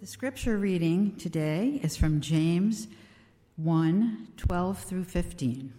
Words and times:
The 0.00 0.06
scripture 0.06 0.56
reading 0.56 1.16
today 1.16 1.80
is 1.82 1.96
from 1.96 2.20
James 2.20 2.86
1 3.56 4.28
12 4.36 4.78
through 4.78 5.02
15. 5.02 5.72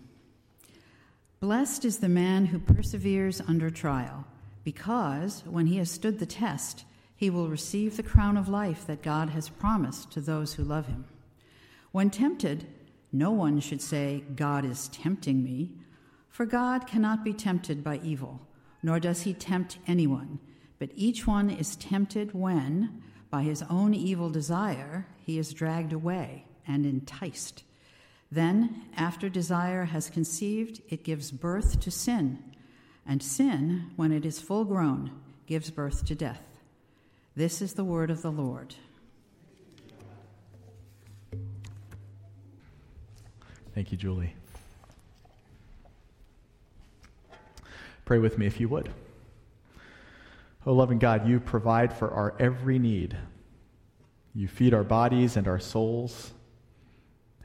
Blessed 1.39 1.85
is 1.85 1.99
the 1.99 2.09
man 2.09 2.47
who 2.47 2.59
perseveres 2.59 3.39
under 3.39 3.69
trial, 3.69 4.25
because 4.65 5.43
when 5.45 5.67
he 5.67 5.77
has 5.77 5.89
stood 5.89 6.19
the 6.19 6.25
test, 6.25 6.83
he 7.15 7.29
will 7.29 7.47
receive 7.47 7.95
the 7.95 8.03
crown 8.03 8.35
of 8.35 8.49
life 8.49 8.85
that 8.87 9.01
God 9.01 9.29
has 9.29 9.47
promised 9.47 10.11
to 10.11 10.19
those 10.19 10.55
who 10.55 10.65
love 10.65 10.87
him. 10.87 11.05
When 11.93 12.09
tempted, 12.09 12.67
no 13.13 13.31
one 13.31 13.61
should 13.61 13.81
say, 13.81 14.25
God 14.35 14.65
is 14.65 14.89
tempting 14.89 15.41
me, 15.41 15.71
for 16.27 16.45
God 16.45 16.87
cannot 16.87 17.23
be 17.23 17.31
tempted 17.31 17.85
by 17.85 18.01
evil, 18.03 18.41
nor 18.83 18.99
does 18.99 19.21
he 19.21 19.33
tempt 19.33 19.77
anyone, 19.87 20.39
but 20.77 20.91
each 20.93 21.25
one 21.25 21.49
is 21.49 21.77
tempted 21.77 22.33
when, 22.33 23.01
by 23.29 23.43
his 23.43 23.63
own 23.69 23.93
evil 23.93 24.29
desire, 24.29 25.05
he 25.25 25.37
is 25.37 25.53
dragged 25.53 25.93
away 25.93 26.45
and 26.67 26.85
enticed. 26.85 27.63
Then, 28.31 28.83
after 28.95 29.29
desire 29.29 29.85
has 29.85 30.09
conceived, 30.09 30.81
it 30.89 31.03
gives 31.03 31.31
birth 31.31 31.79
to 31.81 31.91
sin, 31.91 32.43
and 33.05 33.23
sin, 33.23 33.91
when 33.95 34.11
it 34.11 34.25
is 34.25 34.39
full 34.39 34.65
grown, 34.65 35.11
gives 35.47 35.71
birth 35.71 36.05
to 36.05 36.15
death. 36.15 36.43
This 37.35 37.61
is 37.61 37.73
the 37.73 37.83
word 37.83 38.11
of 38.11 38.21
the 38.21 38.31
Lord. 38.31 38.75
Thank 43.73 43.91
you, 43.91 43.97
Julie. 43.97 44.35
Pray 48.05 48.19
with 48.19 48.37
me 48.37 48.45
if 48.45 48.59
you 48.59 48.67
would. 48.69 48.89
Oh, 50.65 50.73
loving 50.73 50.99
God, 50.99 51.27
you 51.27 51.39
provide 51.39 51.93
for 51.93 52.11
our 52.11 52.35
every 52.39 52.79
need. 52.79 53.17
You 54.33 54.47
feed 54.47 54.73
our 54.73 54.83
bodies 54.83 55.37
and 55.37 55.47
our 55.47 55.59
souls. 55.59 56.33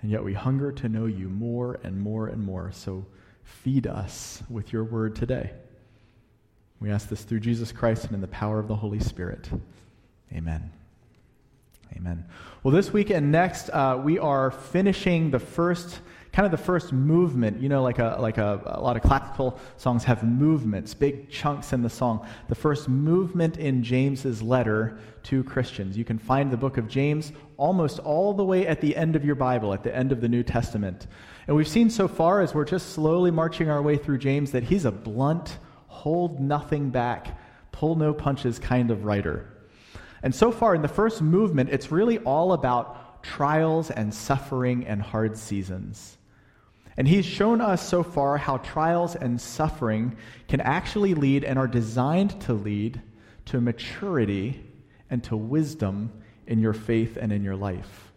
And 0.02 0.10
yet 0.10 0.23
we 0.23 0.34
hunger 0.34 0.73
to 0.73 0.88
know 0.88 1.06
you 1.06 1.29
more 1.29 1.79
and 1.82 1.98
more 1.98 2.26
and 2.26 2.45
more. 2.45 2.73
So 2.73 3.06
feed 3.43 3.87
us 3.87 4.43
with 4.51 4.73
your 4.73 4.84
word 4.84 5.15
today. 5.16 5.52
We 6.80 6.90
ask 6.90 7.09
this 7.09 7.23
through 7.23 7.40
Jesus 7.40 7.73
Christ 7.73 8.04
and 8.04 8.15
in 8.15 8.21
the 8.21 8.29
power 8.29 8.59
of 8.59 8.68
the 8.68 8.76
Holy 8.76 9.01
Spirit. 9.01 9.49
Amen. 10.32 10.71
Amen. 11.96 12.26
Well, 12.62 12.74
this 12.74 12.93
week 12.93 13.10
and 13.10 13.30
next, 13.30 13.71
uh, 13.71 14.01
we 14.02 14.18
are 14.18 14.51
finishing 14.51 15.30
the 15.30 15.38
first 15.38 16.01
kind 16.35 16.45
of 16.45 16.51
the 16.51 16.65
first 16.65 16.93
movement. 16.93 17.60
You 17.63 17.68
know, 17.68 17.82
like 17.82 18.01
a 18.01 18.16
like 18.18 18.38
a, 18.38 18.60
a 18.66 18.80
lot 18.80 18.96
of 18.96 19.02
classical 19.02 19.59
songs 19.77 20.02
have 20.04 20.24
movements, 20.24 20.93
big 20.93 21.30
chunks 21.30 21.73
in 21.73 21.82
the 21.82 21.88
song. 21.88 22.27
The 22.49 22.57
first 22.57 22.88
movement 22.88 23.57
in 23.57 23.85
James's 23.85 24.43
letter 24.43 24.99
to 25.24 25.45
Christians. 25.45 25.96
You 25.96 26.05
can 26.05 26.18
find 26.18 26.51
the 26.51 26.57
book 26.57 26.77
of 26.77 26.88
James 26.88 27.32
almost 27.57 28.01
all 28.01 28.35
the 28.35 28.45
way 28.45 28.66
at 28.66 28.80
the 28.80 28.96
end 28.96 29.15
of 29.15 29.24
your 29.24 29.37
Bible, 29.37 29.73
at 29.73 29.85
the 29.85 29.95
end 29.95 30.10
of 30.10 30.21
the 30.21 30.29
New 30.29 30.43
Testament. 30.43 31.07
And 31.46 31.57
we've 31.57 31.68
seen 31.68 31.88
so 31.88 32.09
far 32.09 32.40
as 32.40 32.52
we're 32.52 32.65
just 32.65 32.90
slowly 32.90 33.30
marching 33.30 33.71
our 33.71 33.80
way 33.80 33.96
through 33.96 34.18
James 34.18 34.51
that 34.51 34.65
he's 34.65 34.85
a 34.85 34.93
blunt, 34.93 35.59
hold 35.87 36.40
nothing 36.40 36.90
back, 36.90 37.38
pull 37.71 37.95
no 37.95 38.12
punches 38.12 38.59
kind 38.59 38.90
of 38.90 39.05
writer. 39.05 39.51
And 40.23 40.35
so 40.35 40.51
far 40.51 40.74
in 40.74 40.82
the 40.82 40.88
first 40.88 41.23
movement, 41.23 41.71
it's 41.71 41.93
really 41.93 42.18
all 42.18 42.55
about 42.55 43.23
trials 43.23 43.90
and 43.90 44.12
suffering 44.12 44.87
and 44.87 45.01
hard 45.01 45.37
seasons. 45.37 46.18
And 46.96 47.09
he's 47.09 47.26
shown 47.26 47.60
us 47.60 47.87
so 47.87 48.02
far 48.02 48.37
how 48.38 48.59
trials 48.59 49.16
and 49.16 49.40
suffering 49.40 50.16
can 50.48 50.60
actually 50.60 51.14
lead 51.14 51.45
and 51.45 51.59
are 51.59 51.66
designed 51.66 52.40
to 52.42 52.52
lead 52.52 53.02
to 53.46 53.60
maturity 53.60 54.64
and 55.10 55.22
to 55.24 55.37
wisdom 55.37 56.12
in 56.46 56.60
your 56.60 56.72
faith 56.72 57.16
and 57.20 57.32
in 57.32 57.42
your 57.42 57.56
life. 57.56 58.12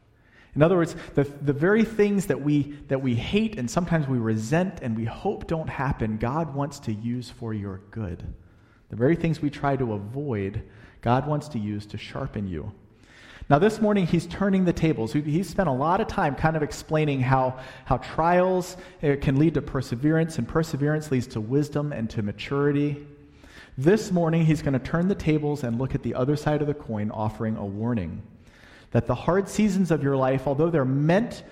In 0.55 0.63
other 0.63 0.75
words, 0.75 0.95
the, 1.13 1.23
the 1.23 1.53
very 1.53 1.83
things 1.83 2.27
that 2.27 2.41
we, 2.41 2.77
that 2.87 3.01
we 3.01 3.13
hate 3.13 3.59
and 3.59 3.69
sometimes 3.69 4.07
we 4.07 4.17
resent 4.17 4.79
and 4.81 4.95
we 4.95 5.05
hope 5.05 5.47
don't 5.47 5.69
happen, 5.69 6.17
God 6.17 6.55
wants 6.55 6.79
to 6.81 6.93
use 6.93 7.29
for 7.29 7.53
your 7.53 7.81
good. 7.91 8.23
The 8.89 8.95
very 8.95 9.15
things 9.15 9.41
we 9.41 9.49
try 9.49 9.75
to 9.75 9.93
avoid, 9.93 10.63
God 11.01 11.27
wants 11.27 11.47
to 11.49 11.59
use 11.59 11.85
to 11.87 11.97
sharpen 11.97 12.47
you 12.47 12.71
now, 13.49 13.59
this 13.59 13.79
morning, 13.79 14.05
he's 14.05 14.27
turning 14.27 14.65
the 14.65 14.73
tables. 14.73 15.13
He's 15.13 15.47
spent 15.49 15.69
a 15.69 15.73
lot 15.73 16.01
of 16.01 16.07
time 16.07 16.35
kind 16.35 16.57
of 16.57 16.63
explaining 16.63 17.21
how, 17.21 17.59
how 17.85 17.97
trials 17.97 18.75
eh, 19.01 19.15
can 19.15 19.37
lead 19.37 19.53
to 19.53 19.61
perseverance, 19.61 20.37
and 20.37 20.45
perseverance 20.45 21.11
leads 21.11 21.27
to 21.27 21.39
wisdom 21.39 21.93
and 21.93 22.09
to 22.09 22.21
maturity. 22.21 23.07
This 23.77 24.11
morning, 24.11 24.45
he's 24.45 24.61
going 24.61 24.73
to 24.73 24.79
turn 24.79 25.07
the 25.07 25.15
tables 25.15 25.63
and 25.63 25.79
look 25.79 25.95
at 25.95 26.03
the 26.03 26.13
other 26.13 26.35
side 26.35 26.59
of 26.59 26.67
the 26.67 26.73
coin, 26.73 27.09
offering 27.09 27.55
a 27.55 27.65
warning 27.65 28.21
that 28.91 29.07
the 29.07 29.15
hard 29.15 29.47
seasons 29.47 29.91
of 29.91 30.03
your 30.03 30.15
life, 30.15 30.47
although 30.47 30.69
they're 30.69 30.85
meant 30.85 31.43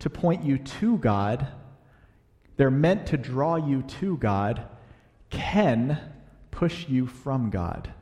to 0.00 0.10
point 0.10 0.44
you 0.44 0.58
to 0.58 0.98
God, 0.98 1.46
they're 2.56 2.70
meant 2.70 3.06
to 3.06 3.16
draw 3.16 3.56
you 3.56 3.82
to 3.82 4.16
God, 4.18 4.64
can 5.30 5.98
push 6.50 6.88
you 6.88 7.06
from 7.06 7.50
God. 7.50 7.92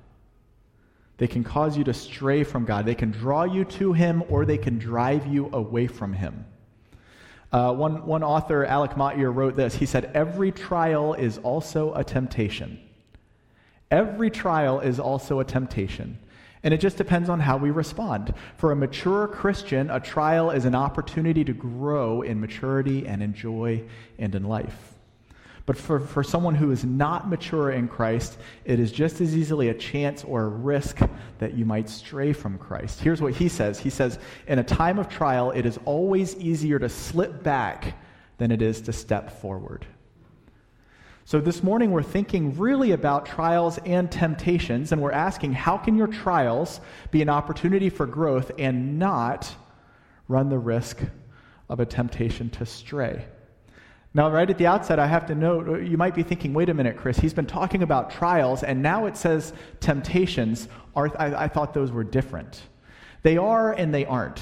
They 1.21 1.29
can 1.29 1.45
cause 1.45 1.77
you 1.77 1.85
to 1.85 1.93
stray 1.93 2.45
from 2.45 2.65
God. 2.65 2.87
They 2.87 2.95
can 2.95 3.11
draw 3.11 3.45
you 3.45 3.67
to 3.67 3.93
Him 3.93 4.25
or 4.31 4.47
they 4.47 4.57
can 4.57 4.79
drive 4.79 5.27
you 5.27 5.51
away 5.53 5.87
from 5.87 6.15
Him. 6.15 6.47
Uh, 7.53 7.75
one, 7.75 8.07
one 8.07 8.23
author, 8.23 8.65
Alec 8.65 8.97
Motyer, 8.97 9.31
wrote 9.31 9.55
this. 9.55 9.75
He 9.75 9.85
said, 9.85 10.11
Every 10.15 10.51
trial 10.51 11.13
is 11.13 11.37
also 11.37 11.93
a 11.93 12.03
temptation. 12.03 12.81
Every 13.91 14.31
trial 14.31 14.81
is 14.81 14.99
also 14.99 15.41
a 15.41 15.45
temptation. 15.45 16.19
And 16.63 16.73
it 16.73 16.81
just 16.81 16.97
depends 16.97 17.29
on 17.29 17.39
how 17.39 17.59
we 17.59 17.71
respond. 17.71 18.33
For 18.57 18.73
a 18.73 18.77
mature 18.77 19.29
Christian, 19.29 19.91
a 19.91 20.01
trial 20.01 20.51
is 20.51 20.65
an 20.65 20.75
opportunity 20.75 21.45
to 21.45 21.53
grow 21.53 22.23
in 22.23 22.41
maturity 22.41 23.07
and 23.07 23.23
in 23.23 23.35
joy 23.35 23.85
and 24.19 24.35
in 24.35 24.45
life. 24.45 24.95
But 25.71 25.79
for, 25.79 26.01
for 26.01 26.25
someone 26.25 26.57
who 26.57 26.73
is 26.73 26.85
not 26.85 27.29
mature 27.29 27.71
in 27.71 27.87
Christ, 27.87 28.39
it 28.65 28.81
is 28.81 28.91
just 28.91 29.21
as 29.21 29.37
easily 29.37 29.69
a 29.69 29.75
chance 29.75 30.25
or 30.25 30.43
a 30.43 30.49
risk 30.49 30.99
that 31.39 31.55
you 31.55 31.65
might 31.65 31.89
stray 31.89 32.33
from 32.33 32.59
Christ. 32.59 32.99
Here's 32.99 33.23
what 33.23 33.35
he 33.35 33.49
says 33.49 33.79
He 33.79 33.89
says, 33.89 34.19
In 34.49 34.59
a 34.59 34.65
time 34.65 34.99
of 34.99 35.09
trial, 35.09 35.53
it 35.53 35.65
is 35.67 35.79
always 35.85 36.35
easier 36.39 36.81
to 36.81 36.89
slip 36.89 37.45
back 37.45 37.97
than 38.39 38.51
it 38.51 38.63
is 38.63 38.81
to 38.81 38.93
step 38.93 39.41
forward. 39.41 39.87
So 41.25 41.41
this 41.41 41.63
morning, 41.63 41.93
we're 41.93 42.03
thinking 42.03 42.59
really 42.59 42.91
about 42.91 43.27
trials 43.27 43.79
and 43.87 44.11
temptations, 44.11 44.91
and 44.91 45.01
we're 45.01 45.13
asking 45.13 45.53
how 45.53 45.79
can 45.79 45.95
your 45.97 46.09
trials 46.09 46.81
be 47.13 47.23
an 47.23 47.29
opportunity 47.29 47.91
for 47.91 48.07
growth 48.07 48.51
and 48.59 48.99
not 48.99 49.55
run 50.27 50.49
the 50.49 50.59
risk 50.59 50.99
of 51.69 51.79
a 51.79 51.87
temptation 51.87 52.51
to 52.51 52.67
stray? 52.67 53.25
Now, 54.13 54.29
right 54.31 54.51
at 54.51 54.59
the 54.59 54.67
outset, 54.67 54.99
I 54.99 55.07
have 55.07 55.27
to 55.27 55.35
note 55.35 55.83
you 55.83 55.97
might 55.97 56.15
be 56.15 56.25
thinking, 56.25 56.53
wait 56.53 56.69
a 56.69 56.75
minute, 56.75 56.97
Chris, 56.97 57.17
he's 57.19 57.35
been 57.35 57.47
talking 57.47 57.83
about 57.83 58.11
trials, 58.11 58.65
and 58.65 58.83
now 58.83 59.07
it 59.07 59.17
says 59.17 59.53
temptations. 59.79 60.69
Are, 60.97 61.11
I, 61.17 61.45
I 61.45 61.49
thought 61.49 61.73
those 61.75 61.93
were 61.93 62.03
different. 62.03 62.63
They 63.23 63.37
are 63.37 63.73
and 63.73 63.95
they 63.95 64.05
aren't. 64.05 64.41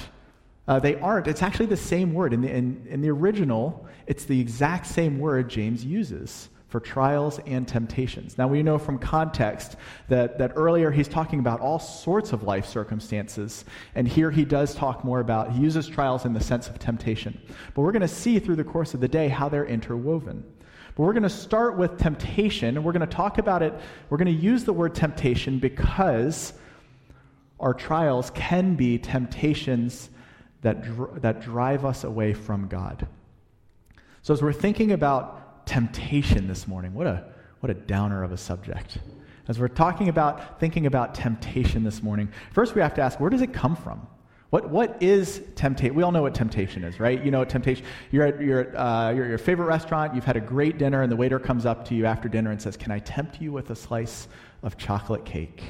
Uh, 0.67 0.79
they 0.79 0.95
aren't. 0.95 1.27
It's 1.27 1.43
actually 1.43 1.67
the 1.67 1.77
same 1.77 2.13
word. 2.13 2.33
In 2.33 2.41
the, 2.41 2.49
in, 2.49 2.85
in 2.89 3.01
the 3.01 3.09
original, 3.09 3.87
it's 4.07 4.25
the 4.25 4.39
exact 4.39 4.87
same 4.87 5.19
word 5.19 5.49
James 5.49 5.85
uses 5.85 6.49
for 6.69 6.79
trials 6.79 7.39
and 7.47 7.67
temptations. 7.67 8.37
Now, 8.37 8.47
we 8.47 8.61
know 8.61 8.77
from 8.77 8.99
context 8.99 9.75
that, 10.07 10.37
that 10.37 10.53
earlier 10.55 10.91
he's 10.91 11.07
talking 11.07 11.39
about 11.39 11.59
all 11.59 11.79
sorts 11.79 12.31
of 12.31 12.43
life 12.43 12.67
circumstances, 12.67 13.65
and 13.95 14.07
here 14.07 14.29
he 14.29 14.45
does 14.45 14.75
talk 14.75 15.03
more 15.03 15.19
about, 15.19 15.51
he 15.51 15.61
uses 15.61 15.87
trials 15.87 16.25
in 16.25 16.33
the 16.33 16.39
sense 16.39 16.69
of 16.69 16.77
temptation. 16.77 17.41
But 17.73 17.81
we're 17.81 17.91
going 17.91 18.03
to 18.03 18.07
see 18.07 18.37
through 18.37 18.55
the 18.55 18.63
course 18.63 18.93
of 18.93 18.99
the 18.99 19.07
day 19.07 19.27
how 19.27 19.49
they're 19.49 19.65
interwoven. 19.65 20.43
But 20.95 21.03
we're 21.03 21.13
going 21.13 21.23
to 21.23 21.29
start 21.29 21.75
with 21.75 21.97
temptation, 21.97 22.77
and 22.77 22.85
we're 22.85 22.93
going 22.93 23.07
to 23.07 23.15
talk 23.15 23.39
about 23.39 23.63
it. 23.63 23.73
We're 24.11 24.17
going 24.17 24.35
to 24.35 24.41
use 24.41 24.63
the 24.63 24.73
word 24.73 24.93
temptation 24.93 25.57
because 25.57 26.53
our 27.59 27.73
trials 27.73 28.29
can 28.35 28.75
be 28.75 28.99
temptations 28.99 30.11
that, 30.61 30.83
dr- 30.83 31.21
that 31.21 31.41
drive 31.41 31.83
us 31.83 32.03
away 32.03 32.33
from 32.33 32.67
God. 32.67 33.07
So, 34.21 34.33
as 34.33 34.41
we're 34.43 34.53
thinking 34.53 34.91
about 34.91 35.48
temptation 35.69 36.47
this 36.47 36.67
morning. 36.67 36.95
What 36.95 37.05
a, 37.05 37.23
what 37.59 37.69
a 37.69 37.75
downer 37.75 38.23
of 38.23 38.31
a 38.31 38.37
subject. 38.37 38.97
As 39.47 39.59
we're 39.59 39.67
talking 39.67 40.09
about, 40.09 40.59
thinking 40.59 40.87
about 40.87 41.13
temptation 41.13 41.83
this 41.83 42.01
morning, 42.01 42.31
first 42.53 42.73
we 42.73 42.81
have 42.81 42.95
to 42.95 43.01
ask, 43.01 43.19
where 43.19 43.29
does 43.29 43.43
it 43.43 43.53
come 43.53 43.75
from? 43.75 44.05
What, 44.49 44.67
what 44.71 45.01
is 45.01 45.43
temptation? 45.53 45.95
We 45.95 46.01
all 46.01 46.11
know 46.11 46.23
what 46.23 46.33
temptation 46.33 46.83
is, 46.83 46.99
right? 46.99 47.23
You 47.23 47.29
know 47.29 47.45
temptation. 47.45 47.85
You're 48.09 48.25
at, 48.25 48.41
you're, 48.41 48.61
at, 48.61 48.75
uh, 48.75 49.13
your 49.13 49.37
favorite 49.37 49.67
restaurant, 49.67 50.15
you've 50.15 50.25
had 50.25 50.37
a 50.37 50.41
great 50.41 50.79
dinner, 50.79 51.03
and 51.03 51.11
the 51.11 51.15
waiter 51.15 51.37
comes 51.37 51.67
up 51.67 51.85
to 51.89 51.95
you 51.95 52.07
after 52.07 52.27
dinner 52.27 52.49
and 52.49 52.59
says, 52.59 52.75
Can 52.75 52.91
I 52.91 52.97
tempt 52.97 53.39
you 53.39 53.51
with 53.51 53.69
a 53.69 53.75
slice 53.75 54.27
of 54.63 54.75
chocolate 54.75 55.23
cake? 55.23 55.61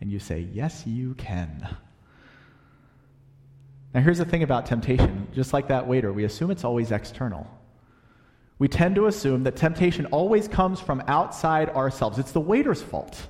And 0.00 0.10
you 0.10 0.18
say, 0.18 0.48
Yes, 0.54 0.86
you 0.86 1.12
can. 1.16 1.68
Now, 3.92 4.00
here's 4.00 4.18
the 4.18 4.24
thing 4.24 4.42
about 4.42 4.64
temptation. 4.64 5.28
Just 5.34 5.52
like 5.52 5.68
that 5.68 5.86
waiter, 5.86 6.14
we 6.14 6.24
assume 6.24 6.50
it's 6.50 6.64
always 6.64 6.92
external. 6.92 7.46
We 8.58 8.68
tend 8.68 8.94
to 8.96 9.06
assume 9.06 9.42
that 9.44 9.56
temptation 9.56 10.06
always 10.06 10.46
comes 10.48 10.80
from 10.80 11.02
outside 11.08 11.70
ourselves. 11.70 12.18
It's 12.18 12.32
the 12.32 12.40
waiter's 12.40 12.82
fault. 12.82 13.26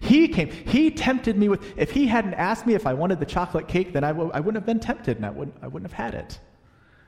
He 0.00 0.28
came. 0.28 0.50
He 0.50 0.90
tempted 0.90 1.36
me 1.36 1.48
with, 1.48 1.78
if 1.78 1.90
he 1.90 2.06
hadn't 2.06 2.34
asked 2.34 2.66
me 2.66 2.74
if 2.74 2.86
I 2.86 2.94
wanted 2.94 3.20
the 3.20 3.26
chocolate 3.26 3.68
cake, 3.68 3.92
then 3.92 4.04
I 4.04 4.08
w- 4.08 4.30
I 4.32 4.40
wouldn't 4.40 4.56
have 4.56 4.66
been 4.66 4.80
tempted 4.80 5.16
and 5.16 5.26
I 5.26 5.30
wouldn't, 5.30 5.56
I 5.62 5.68
wouldn't 5.68 5.90
have 5.90 6.12
had 6.12 6.14
it. 6.14 6.40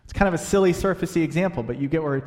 It's 0.04 0.12
kind 0.12 0.28
of 0.28 0.34
a 0.34 0.38
silly, 0.38 0.72
surfacey 0.72 1.22
example, 1.22 1.62
but 1.62 1.80
you 1.80 1.88
get 1.88 2.02
where 2.02 2.24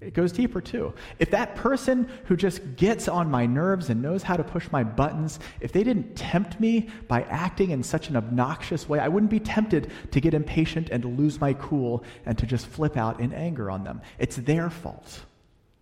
it 0.00 0.14
goes 0.14 0.32
deeper 0.32 0.60
too. 0.60 0.94
If 1.18 1.30
that 1.30 1.54
person 1.54 2.08
who 2.24 2.36
just 2.36 2.76
gets 2.76 3.08
on 3.08 3.30
my 3.30 3.46
nerves 3.46 3.90
and 3.90 4.02
knows 4.02 4.22
how 4.22 4.36
to 4.36 4.44
push 4.44 4.70
my 4.70 4.82
buttons, 4.82 5.38
if 5.60 5.70
they 5.70 5.84
didn't 5.84 6.16
tempt 6.16 6.58
me 6.60 6.88
by 7.06 7.22
acting 7.22 7.70
in 7.70 7.82
such 7.82 8.08
an 8.08 8.16
obnoxious 8.16 8.88
way, 8.88 8.98
I 8.98 9.08
wouldn't 9.08 9.30
be 9.30 9.40
tempted 9.40 9.92
to 10.10 10.20
get 10.20 10.34
impatient 10.34 10.90
and 10.90 11.02
to 11.02 11.08
lose 11.08 11.40
my 11.40 11.52
cool 11.54 12.04
and 12.26 12.36
to 12.38 12.46
just 12.46 12.66
flip 12.66 12.96
out 12.96 13.20
in 13.20 13.32
anger 13.32 13.70
on 13.70 13.84
them. 13.84 14.00
It's 14.18 14.36
their 14.36 14.70
fault. 14.70 15.20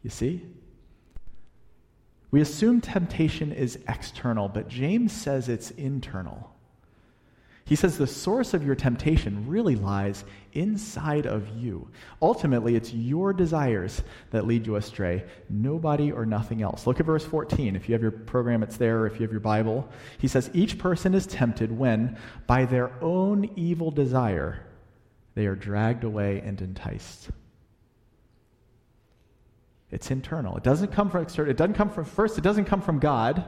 You 0.03 0.11
see? 0.11 0.43
We 2.31 2.41
assume 2.41 2.81
temptation 2.81 3.53
is 3.53 3.79
external, 3.89 4.49
but 4.49 4.69
James 4.69 5.13
says 5.13 5.49
it's 5.49 5.71
internal. 5.73 6.51
He 7.73 7.77
says 7.77 7.97
the 7.97 8.07
source 8.07 8.53
of 8.53 8.67
your 8.67 8.75
temptation 8.75 9.49
really 9.49 9.77
lies 9.77 10.27
inside 10.53 11.25
of 11.25 11.49
you. 11.57 11.89
Ultimately, 12.21 12.77
it's 12.77 12.93
your 12.93 13.33
desires 13.33 14.03
that 14.31 14.47
lead 14.47 14.67
you 14.67 14.77
astray, 14.77 15.25
nobody 15.49 16.13
or 16.13 16.27
nothing 16.27 16.61
else. 16.61 16.87
Look 16.87 17.01
at 17.01 17.07
verse 17.07 17.25
14. 17.25 17.75
If 17.75 17.89
you 17.89 17.95
have 17.95 18.03
your 18.03 18.11
program, 18.11 18.63
it's 18.63 18.77
there. 18.77 19.07
If 19.07 19.15
you 19.15 19.23
have 19.23 19.31
your 19.31 19.41
Bible, 19.41 19.89
he 20.19 20.29
says, 20.29 20.51
Each 20.53 20.77
person 20.77 21.15
is 21.15 21.27
tempted 21.27 21.73
when, 21.73 22.19
by 22.47 22.67
their 22.67 22.93
own 23.03 23.49
evil 23.57 23.91
desire, 23.91 24.67
they 25.35 25.47
are 25.47 25.57
dragged 25.57 26.05
away 26.05 26.43
and 26.45 26.61
enticed. 26.61 27.31
It's 29.91 30.11
internal. 30.11 30.59
It 30.59 30.63
doesn't 30.63 30.93
come 30.93 31.09
from 31.09 31.23
external. 31.23 31.51
It 31.51 31.57
doesn't 31.57 31.73
come 31.73 31.89
from 31.89 32.05
first. 32.05 32.37
It 32.37 32.45
doesn't 32.45 32.67
come 32.67 32.83
from 32.83 32.99
God. 32.99 33.47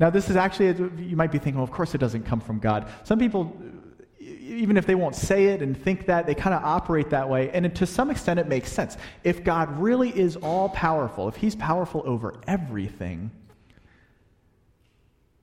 Now, 0.00 0.08
this 0.08 0.30
is 0.30 0.36
actually 0.36 0.68
you 1.04 1.14
might 1.14 1.30
be 1.30 1.38
thinking, 1.38 1.56
well, 1.56 1.64
of 1.64 1.70
course, 1.70 1.94
it 1.94 1.98
doesn't 1.98 2.24
come 2.24 2.40
from 2.40 2.58
God. 2.58 2.88
Some 3.04 3.18
people, 3.18 3.54
even 4.18 4.78
if 4.78 4.86
they 4.86 4.94
won't 4.94 5.14
say 5.14 5.48
it 5.48 5.60
and 5.60 5.76
think 5.76 6.06
that, 6.06 6.26
they 6.26 6.34
kind 6.34 6.54
of 6.54 6.64
operate 6.64 7.10
that 7.10 7.28
way, 7.28 7.50
and 7.50 7.76
to 7.76 7.86
some 7.86 8.10
extent, 8.10 8.40
it 8.40 8.48
makes 8.48 8.72
sense. 8.72 8.96
If 9.24 9.44
God 9.44 9.78
really 9.78 10.08
is 10.08 10.36
all 10.36 10.70
powerful, 10.70 11.28
if 11.28 11.36
He's 11.36 11.54
powerful 11.54 12.02
over 12.06 12.40
everything, 12.46 13.30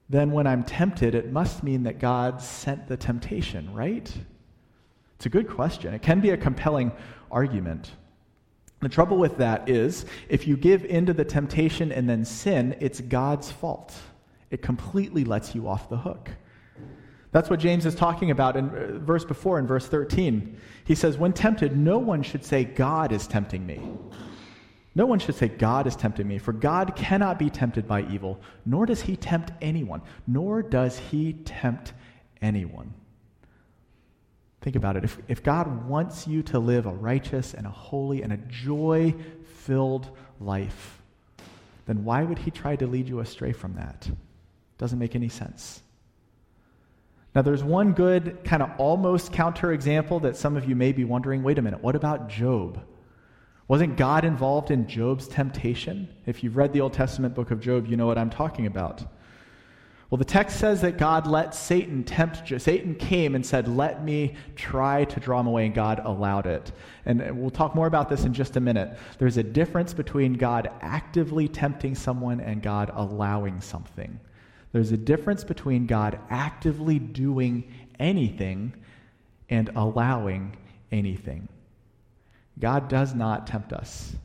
then 0.10 0.32
when 0.32 0.48
I'm 0.48 0.64
tempted, 0.64 1.14
it 1.14 1.32
must 1.32 1.62
mean 1.64 1.84
that 1.84 2.00
God 2.00 2.42
sent 2.42 2.88
the 2.88 2.98
temptation, 2.98 3.72
right? 3.76 4.12
It's 5.18 5.26
a 5.28 5.30
good 5.30 5.50
question. 5.50 5.94
It 5.94 6.02
can 6.02 6.20
be 6.20 6.32
a 6.32 6.38
compelling 6.38 6.92
argument. 7.30 7.92
The 8.80 8.90
trouble 8.90 9.18
with 9.18 9.38
that 9.38 9.70
is, 9.70 10.06
if 10.30 10.48
you 10.48 10.58
give 10.58 10.84
in 10.84 11.06
to 11.06 11.14
the 11.14 11.26
temptation 11.26 11.92
and 11.92 12.10
then 12.10 12.26
sin, 12.26 12.76
it's 12.80 13.02
God's 13.02 13.52
fault. 13.52 13.94
It 14.50 14.62
completely 14.62 15.24
lets 15.24 15.54
you 15.54 15.68
off 15.68 15.90
the 15.90 15.98
hook. 15.98 16.32
That's 17.32 17.50
what 17.50 17.60
James 17.60 17.86
is 17.86 17.94
talking 17.94 18.32
about 18.32 18.56
in 18.56 18.70
uh, 18.70 19.00
verse 19.00 19.26
before, 19.26 19.60
in 19.60 19.68
verse 19.68 19.88
13. 19.88 20.58
He 20.86 20.96
says, 20.96 21.18
When 21.18 21.34
tempted, 21.34 21.76
no 21.76 21.98
one 21.98 22.24
should 22.24 22.44
say, 22.46 22.64
God 22.64 23.12
is 23.12 23.28
tempting 23.28 23.66
me. 23.66 23.82
No 24.96 25.06
one 25.06 25.20
should 25.20 25.36
say, 25.36 25.48
God 25.48 25.86
is 25.86 25.96
tempting 25.96 26.28
me, 26.28 26.40
for 26.40 26.54
God 26.54 26.96
cannot 26.96 27.38
be 27.38 27.50
tempted 27.50 27.88
by 27.88 28.02
evil, 28.04 28.42
nor 28.66 28.86
does 28.86 29.02
he 29.02 29.16
tempt 29.16 29.52
anyone, 29.62 30.02
nor 30.26 30.64
does 30.64 30.98
he 30.98 31.34
tempt 31.34 31.94
anyone. 32.42 32.94
Think 34.62 34.76
about 34.76 34.98
it. 34.98 35.04
If, 35.04 35.20
if 35.28 35.44
God 35.44 35.88
wants 35.88 36.28
you 36.28 36.42
to 36.44 36.58
live 36.58 36.88
a 36.88 36.94
righteous 36.94 37.54
and 37.54 37.68
a 37.68 37.70
holy 37.70 38.24
and 38.24 38.34
a 38.34 38.38
joy 38.38 39.14
filled 39.60 40.10
life, 40.40 41.04
then 41.86 42.04
why 42.04 42.24
would 42.24 42.40
he 42.40 42.50
try 42.50 42.76
to 42.78 42.88
lead 42.88 43.08
you 43.08 43.20
astray 43.20 43.54
from 43.54 43.76
that? 43.76 44.10
Doesn't 44.78 45.00
make 45.00 45.16
any 45.16 45.30
sense. 45.30 45.82
Now, 47.36 47.42
there's 47.44 47.64
one 47.64 47.94
good, 47.94 48.44
kind 48.44 48.64
of 48.64 48.72
almost 48.80 49.32
counter 49.32 49.72
example 49.72 50.20
that 50.22 50.36
some 50.36 50.58
of 50.58 50.68
you 50.68 50.76
may 50.76 50.92
be 50.92 51.04
wondering 51.04 51.44
wait 51.44 51.60
a 51.60 51.62
minute, 51.62 51.84
what 51.84 51.96
about 51.96 52.30
Job? 52.30 52.84
Wasn't 53.68 53.98
God 53.98 54.24
involved 54.24 54.72
in 54.72 54.88
Job's 54.88 55.28
temptation? 55.28 56.08
If 56.26 56.44
you've 56.44 56.56
read 56.56 56.74
the 56.74 56.82
Old 56.82 56.94
Testament 56.94 57.36
book 57.36 57.52
of 57.52 57.60
Job, 57.60 57.88
you 57.88 57.98
know 57.98 58.08
what 58.08 58.18
I'm 58.18 58.30
talking 58.30 58.66
about. 58.66 59.04
Well, 60.10 60.18
the 60.18 60.26
text 60.26 60.58
says 60.58 60.80
that 60.82 60.98
God 60.98 61.28
let 61.28 61.54
Satan 61.54 62.06
tempt. 62.06 62.42
Satan 62.62 62.96
came 62.96 63.36
and 63.36 63.46
said, 63.46 63.68
Let 63.68 64.06
me 64.06 64.36
try 64.56 65.04
to 65.04 65.20
draw 65.20 65.42
him 65.42 65.48
away, 65.48 65.66
and 65.66 65.76
God 65.76 66.02
allowed 66.02 66.48
it. 66.48 66.72
And 67.06 67.22
uh, 67.22 67.34
we'll 67.34 67.50
talk 67.50 67.76
more 67.76 67.88
about 67.88 68.08
this 68.08 68.24
in 68.24 68.34
just 68.34 68.56
a 68.56 68.62
minute. 68.62 68.98
There's 69.20 69.36
a 69.36 69.44
difference 69.44 69.94
between 69.94 70.34
God 70.34 70.72
actively 70.80 71.50
tempting 71.50 71.94
someone 71.94 72.40
and 72.40 72.64
God 72.64 72.90
allowing 72.94 73.60
something. 73.60 74.18
There's 74.72 74.92
a 74.92 74.98
difference 74.98 75.44
between 75.44 75.88
God 75.88 76.20
actively 76.30 77.00
doing 77.00 77.74
anything 78.00 78.74
and 79.50 79.70
allowing 79.76 80.56
anything. 80.92 81.48
God 82.60 82.88
does 82.90 83.14
not 83.14 83.48
tempt 83.48 83.74
us. 83.74 84.16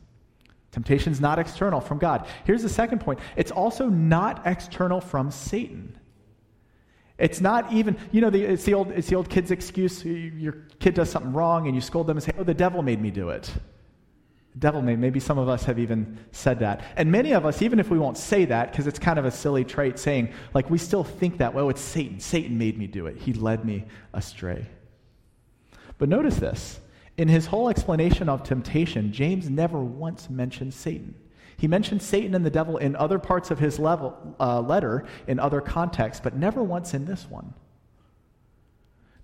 Temptation 0.71 1.11
is 1.11 1.21
not 1.21 1.37
external 1.37 1.79
from 1.79 1.99
God. 1.99 2.27
Here's 2.45 2.63
the 2.63 2.69
second 2.69 2.99
point 2.99 3.19
it's 3.35 3.51
also 3.51 3.89
not 3.89 4.41
external 4.45 4.99
from 4.99 5.31
Satan. 5.31 5.97
It's 7.19 7.39
not 7.39 7.71
even, 7.71 7.95
you 8.11 8.21
know, 8.21 8.31
the, 8.31 8.43
it's, 8.43 8.63
the 8.63 8.73
old, 8.73 8.91
it's 8.91 9.07
the 9.07 9.15
old 9.15 9.29
kid's 9.29 9.51
excuse. 9.51 10.03
Your 10.03 10.53
kid 10.79 10.95
does 10.95 11.11
something 11.11 11.31
wrong 11.31 11.67
and 11.67 11.75
you 11.75 11.81
scold 11.81 12.07
them 12.07 12.17
and 12.17 12.23
say, 12.23 12.31
oh, 12.37 12.43
the 12.43 12.55
devil 12.55 12.81
made 12.81 12.99
me 12.99 13.11
do 13.11 13.29
it. 13.29 13.53
Devil 14.59 14.81
made, 14.83 14.99
maybe 14.99 15.19
some 15.19 15.39
of 15.39 15.49
us 15.49 15.63
have 15.63 15.79
even 15.79 16.17
said 16.31 16.59
that. 16.59 16.83
And 16.95 17.11
many 17.11 17.31
of 17.33 17.45
us, 17.45 17.61
even 17.61 17.79
if 17.79 17.89
we 17.89 17.97
won't 17.97 18.17
say 18.17 18.45
that, 18.45 18.71
because 18.71 18.85
it's 18.85 18.99
kind 18.99 19.17
of 19.17 19.25
a 19.25 19.31
silly 19.31 19.63
trait 19.63 19.97
saying, 19.97 20.31
like, 20.53 20.69
we 20.69 20.77
still 20.77 21.03
think 21.03 21.39
that, 21.39 21.53
well, 21.53 21.69
it's 21.69 21.81
Satan. 21.81 22.19
Satan 22.19 22.57
made 22.57 22.77
me 22.77 22.85
do 22.85 23.07
it. 23.07 23.17
He 23.17 23.33
led 23.33 23.65
me 23.65 23.85
astray. 24.13 24.67
But 25.97 26.09
notice 26.09 26.35
this 26.35 26.79
in 27.17 27.27
his 27.27 27.45
whole 27.47 27.69
explanation 27.69 28.29
of 28.29 28.43
temptation, 28.43 29.11
James 29.11 29.49
never 29.49 29.79
once 29.79 30.29
mentioned 30.29 30.73
Satan. 30.73 31.15
He 31.57 31.67
mentioned 31.67 32.01
Satan 32.01 32.35
and 32.35 32.45
the 32.45 32.49
devil 32.49 32.77
in 32.77 32.95
other 32.95 33.19
parts 33.19 33.51
of 33.51 33.59
his 33.59 33.79
level, 33.79 34.35
uh, 34.39 34.59
letter, 34.61 35.05
in 35.27 35.39
other 35.39 35.61
contexts, 35.61 36.21
but 36.23 36.35
never 36.35 36.63
once 36.63 36.93
in 36.93 37.05
this 37.05 37.25
one. 37.29 37.53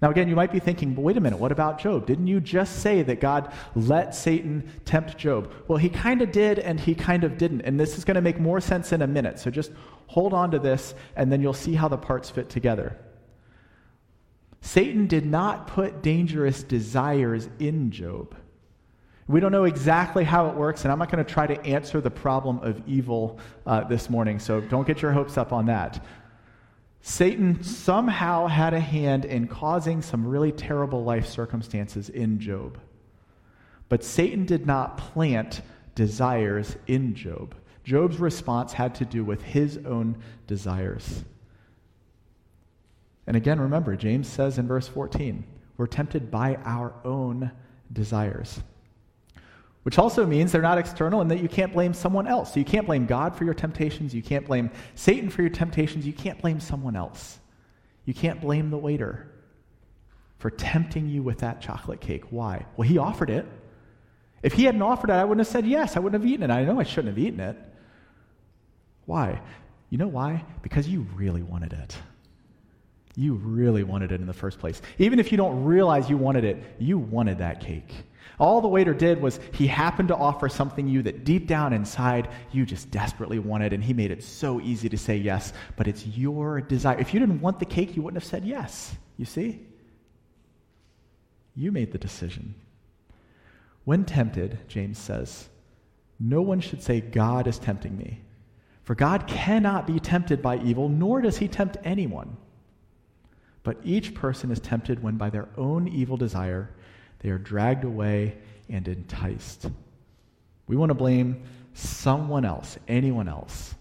Now, 0.01 0.09
again, 0.09 0.29
you 0.29 0.35
might 0.35 0.53
be 0.53 0.59
thinking, 0.59 0.93
but 0.93 1.01
wait 1.01 1.17
a 1.17 1.19
minute, 1.21 1.39
what 1.39 1.51
about 1.51 1.77
Job? 1.77 2.05
Didn't 2.05 2.27
you 2.27 2.39
just 2.39 2.79
say 2.79 3.03
that 3.03 3.19
God 3.19 3.51
let 3.75 4.15
Satan 4.15 4.71
tempt 4.85 5.17
Job? 5.17 5.51
Well, 5.67 5.77
he 5.77 5.89
kind 5.89 6.21
of 6.21 6.31
did 6.31 6.57
and 6.57 6.79
he 6.79 6.95
kind 6.95 7.25
of 7.25 7.37
didn't. 7.37 7.61
And 7.61 7.77
this 7.77 7.97
is 7.97 8.05
going 8.05 8.15
to 8.15 8.21
make 8.21 8.39
more 8.39 8.61
sense 8.61 8.93
in 8.93 9.01
a 9.01 9.07
minute. 9.07 9.39
So 9.39 9.51
just 9.51 9.71
hold 10.07 10.33
on 10.33 10.51
to 10.51 10.59
this, 10.59 10.95
and 11.15 11.31
then 11.31 11.41
you'll 11.41 11.53
see 11.53 11.73
how 11.73 11.87
the 11.87 11.97
parts 11.97 12.29
fit 12.29 12.49
together. 12.49 12.97
Satan 14.61 15.05
did 15.05 15.25
not 15.25 15.67
put 15.67 16.01
dangerous 16.01 16.63
desires 16.63 17.49
in 17.59 17.91
Job. 17.91 18.35
We 19.27 19.39
don't 19.39 19.51
know 19.51 19.65
exactly 19.65 20.23
how 20.23 20.49
it 20.49 20.55
works, 20.55 20.85
and 20.85 20.91
I'm 20.91 20.97
not 20.97 21.11
going 21.11 21.23
to 21.23 21.31
try 21.31 21.45
to 21.45 21.63
answer 21.65 22.01
the 22.01 22.09
problem 22.09 22.59
of 22.63 22.81
evil 22.87 23.37
uh, 23.67 23.83
this 23.83 24.09
morning, 24.09 24.39
so 24.39 24.59
don't 24.59 24.87
get 24.87 25.03
your 25.03 25.11
hopes 25.11 25.37
up 25.37 25.53
on 25.53 25.67
that. 25.67 26.03
Satan 27.01 27.63
somehow 27.63 28.47
had 28.47 28.73
a 28.73 28.79
hand 28.79 29.25
in 29.25 29.47
causing 29.47 30.01
some 30.01 30.27
really 30.27 30.51
terrible 30.51 31.03
life 31.03 31.27
circumstances 31.27 32.09
in 32.09 32.39
Job. 32.39 32.77
But 33.87 34.03
Satan 34.03 34.45
did 34.45 34.65
not 34.65 34.97
plant 34.97 35.61
desires 35.95 36.75
in 36.87 37.15
Job. 37.15 37.55
Job's 37.83 38.19
response 38.19 38.73
had 38.73 38.95
to 38.95 39.05
do 39.05 39.23
with 39.23 39.41
his 39.41 39.79
own 39.85 40.17
desires. 40.45 41.23
And 43.25 43.35
again, 43.35 43.59
remember, 43.59 43.95
James 43.95 44.27
says 44.27 44.57
in 44.57 44.67
verse 44.67 44.87
14, 44.87 45.43
we're 45.77 45.87
tempted 45.87 46.29
by 46.29 46.55
our 46.65 46.93
own 47.05 47.51
desires. 47.91 48.61
Which 49.83 49.97
also 49.97 50.25
means 50.25 50.51
they're 50.51 50.61
not 50.61 50.77
external 50.77 51.21
and 51.21 51.31
that 51.31 51.39
you 51.39 51.47
can't 51.47 51.71
blame 51.71 51.93
someone 51.93 52.27
else. 52.27 52.53
So 52.53 52.59
you 52.59 52.65
can't 52.65 52.85
blame 52.85 53.05
God 53.05 53.35
for 53.35 53.45
your 53.45 53.53
temptations. 53.53 54.13
You 54.13 54.21
can't 54.21 54.45
blame 54.45 54.71
Satan 54.95 55.29
for 55.29 55.41
your 55.41 55.49
temptations. 55.49 56.05
You 56.05 56.13
can't 56.13 56.39
blame 56.41 56.59
someone 56.59 56.95
else. 56.95 57.39
You 58.05 58.13
can't 58.13 58.41
blame 58.41 58.69
the 58.69 58.77
waiter 58.77 59.31
for 60.37 60.49
tempting 60.49 61.07
you 61.07 61.23
with 61.23 61.39
that 61.39 61.61
chocolate 61.61 62.01
cake. 62.01 62.25
Why? 62.29 62.65
Well, 62.75 62.87
he 62.87 62.97
offered 62.97 63.29
it. 63.29 63.45
If 64.41 64.53
he 64.53 64.63
hadn't 64.63 64.81
offered 64.81 65.09
it, 65.09 65.13
I 65.13 65.23
wouldn't 65.23 65.45
have 65.45 65.51
said 65.51 65.65
yes. 65.65 65.95
I 65.95 65.99
wouldn't 65.99 66.21
have 66.21 66.29
eaten 66.29 66.49
it. 66.49 66.53
I 66.53 66.63
know 66.63 66.79
I 66.79 66.83
shouldn't 66.83 67.15
have 67.15 67.19
eaten 67.19 67.39
it. 67.39 67.57
Why? 69.05 69.41
You 69.89 69.97
know 69.97 70.07
why? 70.07 70.43
Because 70.61 70.87
you 70.87 71.07
really 71.15 71.41
wanted 71.41 71.73
it. 71.73 71.97
You 73.15 73.33
really 73.33 73.83
wanted 73.83 74.11
it 74.11 74.21
in 74.21 74.27
the 74.27 74.33
first 74.33 74.59
place. 74.59 74.81
Even 74.97 75.19
if 75.19 75.31
you 75.31 75.37
don't 75.37 75.65
realize 75.65 76.09
you 76.09 76.17
wanted 76.17 76.45
it, 76.45 76.63
you 76.79 76.97
wanted 76.97 77.39
that 77.39 77.59
cake. 77.59 77.91
All 78.37 78.61
the 78.61 78.67
waiter 78.67 78.93
did 78.93 79.21
was 79.21 79.39
he 79.53 79.67
happened 79.67 80.09
to 80.09 80.15
offer 80.15 80.47
something 80.47 80.87
you 80.87 81.01
that 81.03 81.23
deep 81.23 81.47
down 81.47 81.73
inside 81.73 82.29
you 82.51 82.65
just 82.65 82.91
desperately 82.91 83.39
wanted, 83.39 83.73
and 83.73 83.83
he 83.83 83.93
made 83.93 84.11
it 84.11 84.23
so 84.23 84.61
easy 84.61 84.87
to 84.89 84.97
say 84.97 85.17
yes. 85.17 85.53
But 85.75 85.87
it's 85.87 86.05
your 86.05 86.61
desire. 86.61 86.99
If 86.99 87.13
you 87.13 87.19
didn't 87.19 87.41
want 87.41 87.59
the 87.59 87.65
cake, 87.65 87.95
you 87.95 88.01
wouldn't 88.01 88.21
have 88.21 88.29
said 88.29 88.45
yes. 88.45 88.95
You 89.17 89.25
see? 89.25 89.65
You 91.55 91.71
made 91.71 91.91
the 91.91 91.97
decision. 91.97 92.55
When 93.83 94.05
tempted, 94.05 94.59
James 94.67 94.97
says, 94.97 95.49
no 96.19 96.41
one 96.41 96.59
should 96.59 96.83
say, 96.83 97.01
God 97.01 97.47
is 97.47 97.59
tempting 97.59 97.97
me. 97.97 98.21
For 98.83 98.95
God 98.95 99.27
cannot 99.27 99.87
be 99.87 99.99
tempted 99.99 100.41
by 100.41 100.57
evil, 100.57 100.89
nor 100.89 101.21
does 101.21 101.37
he 101.37 101.47
tempt 101.47 101.77
anyone. 101.83 102.37
But 103.63 103.77
each 103.83 104.15
person 104.15 104.51
is 104.51 104.59
tempted 104.59 105.03
when 105.03 105.17
by 105.17 105.29
their 105.29 105.47
own 105.57 105.87
evil 105.87 106.17
desire 106.17 106.71
they 107.19 107.29
are 107.29 107.37
dragged 107.37 107.83
away 107.83 108.37
and 108.69 108.87
enticed. 108.87 109.69
We 110.67 110.75
want 110.75 110.89
to 110.89 110.95
blame 110.95 111.43
someone 111.73 112.45
else, 112.45 112.77
anyone 112.87 113.27
else. 113.27 113.75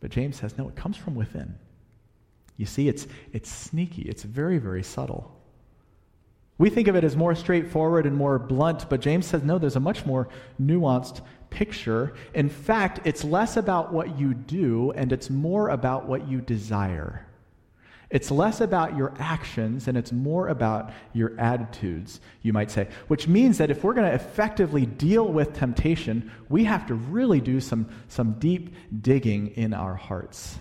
But 0.00 0.10
James 0.10 0.36
says, 0.36 0.56
no, 0.58 0.68
it 0.68 0.76
comes 0.76 0.96
from 0.96 1.14
within. 1.14 1.56
You 2.56 2.66
see, 2.66 2.88
it's, 2.88 3.06
it's 3.32 3.50
sneaky, 3.50 4.02
it's 4.02 4.22
very, 4.22 4.58
very 4.58 4.82
subtle. 4.82 5.32
We 6.58 6.70
think 6.70 6.88
of 6.88 6.96
it 6.96 7.04
as 7.04 7.16
more 7.16 7.34
straightforward 7.34 8.06
and 8.06 8.16
more 8.16 8.38
blunt, 8.38 8.88
but 8.88 9.00
James 9.00 9.26
says, 9.26 9.42
no, 9.42 9.58
there's 9.58 9.76
a 9.76 9.80
much 9.80 10.06
more 10.06 10.28
nuanced 10.60 11.20
picture. 11.50 12.14
In 12.34 12.48
fact, 12.48 13.00
it's 13.04 13.24
less 13.24 13.58
about 13.58 13.92
what 13.92 14.18
you 14.18 14.32
do 14.32 14.90
and 14.92 15.12
it's 15.12 15.28
more 15.28 15.68
about 15.68 16.06
what 16.06 16.26
you 16.26 16.40
desire. 16.40 17.26
It's 18.08 18.30
less 18.30 18.60
about 18.60 18.96
your 18.96 19.12
actions 19.18 19.88
and 19.88 19.98
it's 19.98 20.12
more 20.12 20.48
about 20.48 20.92
your 21.12 21.38
attitudes, 21.40 22.20
you 22.42 22.52
might 22.52 22.70
say. 22.70 22.88
Which 23.08 23.26
means 23.26 23.58
that 23.58 23.70
if 23.70 23.82
we're 23.82 23.94
going 23.94 24.08
to 24.08 24.14
effectively 24.14 24.86
deal 24.86 25.26
with 25.26 25.54
temptation, 25.54 26.30
we 26.48 26.64
have 26.64 26.86
to 26.86 26.94
really 26.94 27.40
do 27.40 27.60
some, 27.60 27.88
some 28.08 28.34
deep 28.38 28.74
digging 29.02 29.48
in 29.48 29.74
our 29.74 29.96
hearts. 29.96 30.58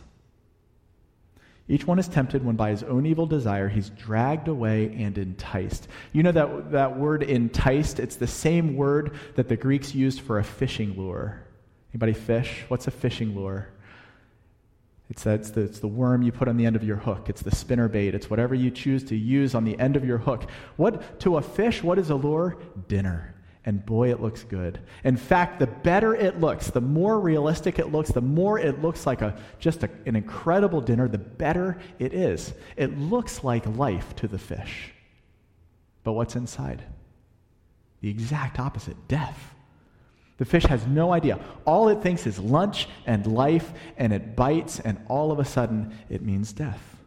Each 1.68 1.86
one 1.86 1.98
is 1.98 2.08
tempted 2.08 2.46
when 2.46 2.56
by 2.56 2.70
his 2.70 2.84
own 2.84 3.06
evil 3.06 3.26
desire 3.26 3.68
he's 3.68 3.90
dragged 3.90 4.48
away 4.48 4.94
and 4.96 5.18
enticed. 5.18 5.88
You 6.14 6.24
know 6.24 6.32
that, 6.32 6.72
that 6.72 6.98
word 6.98 7.24
enticed? 7.24 8.00
It's 8.00 8.18
the 8.18 8.28
same 8.28 8.76
word 8.76 9.18
that 9.36 9.50
the 9.50 9.58
Greeks 9.58 9.96
used 9.96 10.22
for 10.22 10.38
a 10.38 10.44
fishing 10.44 10.96
lure. 10.96 11.42
Anybody 11.92 12.14
fish? 12.14 12.66
What's 12.68 12.88
a 12.88 12.92
fishing 12.92 13.36
lure? 13.36 13.70
It's, 15.10 15.24
that, 15.24 15.42
it's, 15.42 15.52
the, 15.52 15.62
it's 15.62 15.80
the 15.80 15.88
worm 15.88 16.24
you 16.24 16.32
put 16.32 16.48
on 16.48 16.58
the 16.58 16.66
end 16.66 16.76
of 16.76 16.84
your 16.84 16.98
hook. 16.98 17.30
It's 17.30 17.42
the 17.42 17.56
spinner 17.56 17.88
bait. 17.88 18.16
It's 18.16 18.30
whatever 18.30 18.56
you 18.56 18.72
choose 18.72 19.04
to 19.06 19.16
use 19.16 19.54
on 19.54 19.64
the 19.64 19.80
end 19.80 19.96
of 19.96 20.04
your 20.04 20.18
hook. 20.18 20.50
What 20.78 21.20
to 21.22 21.38
a 21.38 21.42
fish, 21.42 21.84
what 21.84 22.00
is 22.00 22.10
a 22.10 22.16
lure? 22.16 22.58
Dinner 22.88 23.36
and 23.66 23.84
boy, 23.84 24.12
it 24.12 24.22
looks 24.22 24.44
good. 24.44 24.80
In 25.04 25.18
fact, 25.18 25.60
the 25.60 25.66
better 25.66 26.14
it 26.16 26.40
looks, 26.40 26.70
the 26.70 26.82
more 26.82 27.20
realistic 27.20 27.80
it 27.80 27.92
looks, 27.92 28.12
the 28.12 28.22
more 28.22 28.60
it 28.60 28.82
looks 28.82 29.08
like 29.08 29.24
a, 29.24 29.36
just 29.58 29.84
a, 29.84 29.90
an 30.06 30.16
incredible 30.16 30.82
dinner, 30.82 31.08
the 31.08 31.18
better 31.18 31.80
it 31.98 32.14
is. 32.14 32.54
It 32.78 32.98
looks 32.98 33.44
like 33.44 33.66
life 33.76 34.16
to 34.18 34.28
the 34.28 34.38
fish. 34.38 34.94
But 36.04 36.14
what's 36.14 36.36
inside? 36.36 36.84
The 38.02 38.10
exact 38.10 38.60
opposite 38.60 39.08
death. 39.08 39.55
The 40.38 40.46
fish 40.46 40.64
has 40.64 40.86
no 40.86 41.14
idea. 41.14 41.40
All 41.66 41.88
it 41.90 42.02
thinks 42.02 42.28
is 42.28 42.40
lunch 42.40 42.88
and 43.06 43.26
life, 43.26 43.72
and 43.98 44.12
it 44.12 44.36
bites, 44.36 44.80
and 44.80 45.00
all 45.08 45.32
of 45.32 45.40
a 45.40 45.46
sudden 45.46 45.98
it 46.10 46.22
means 46.22 46.52
death. 46.52 46.98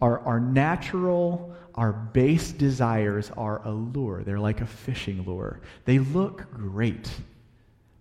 Our, 0.00 0.20
our 0.20 0.38
natural, 0.38 1.56
our 1.74 1.92
base 1.92 2.52
desires 2.52 3.30
are 3.36 3.62
a 3.66 3.72
lure. 3.72 4.22
They're 4.22 4.38
like 4.38 4.60
a 4.60 4.66
fishing 4.66 5.24
lure. 5.24 5.60
They 5.86 5.98
look 5.98 6.52
great, 6.52 7.10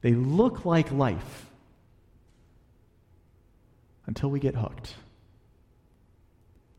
they 0.01 0.13
look 0.13 0.65
like 0.65 0.91
life 0.91 1.45
until 4.05 4.29
we 4.29 4.39
get 4.39 4.55
hooked. 4.55 4.93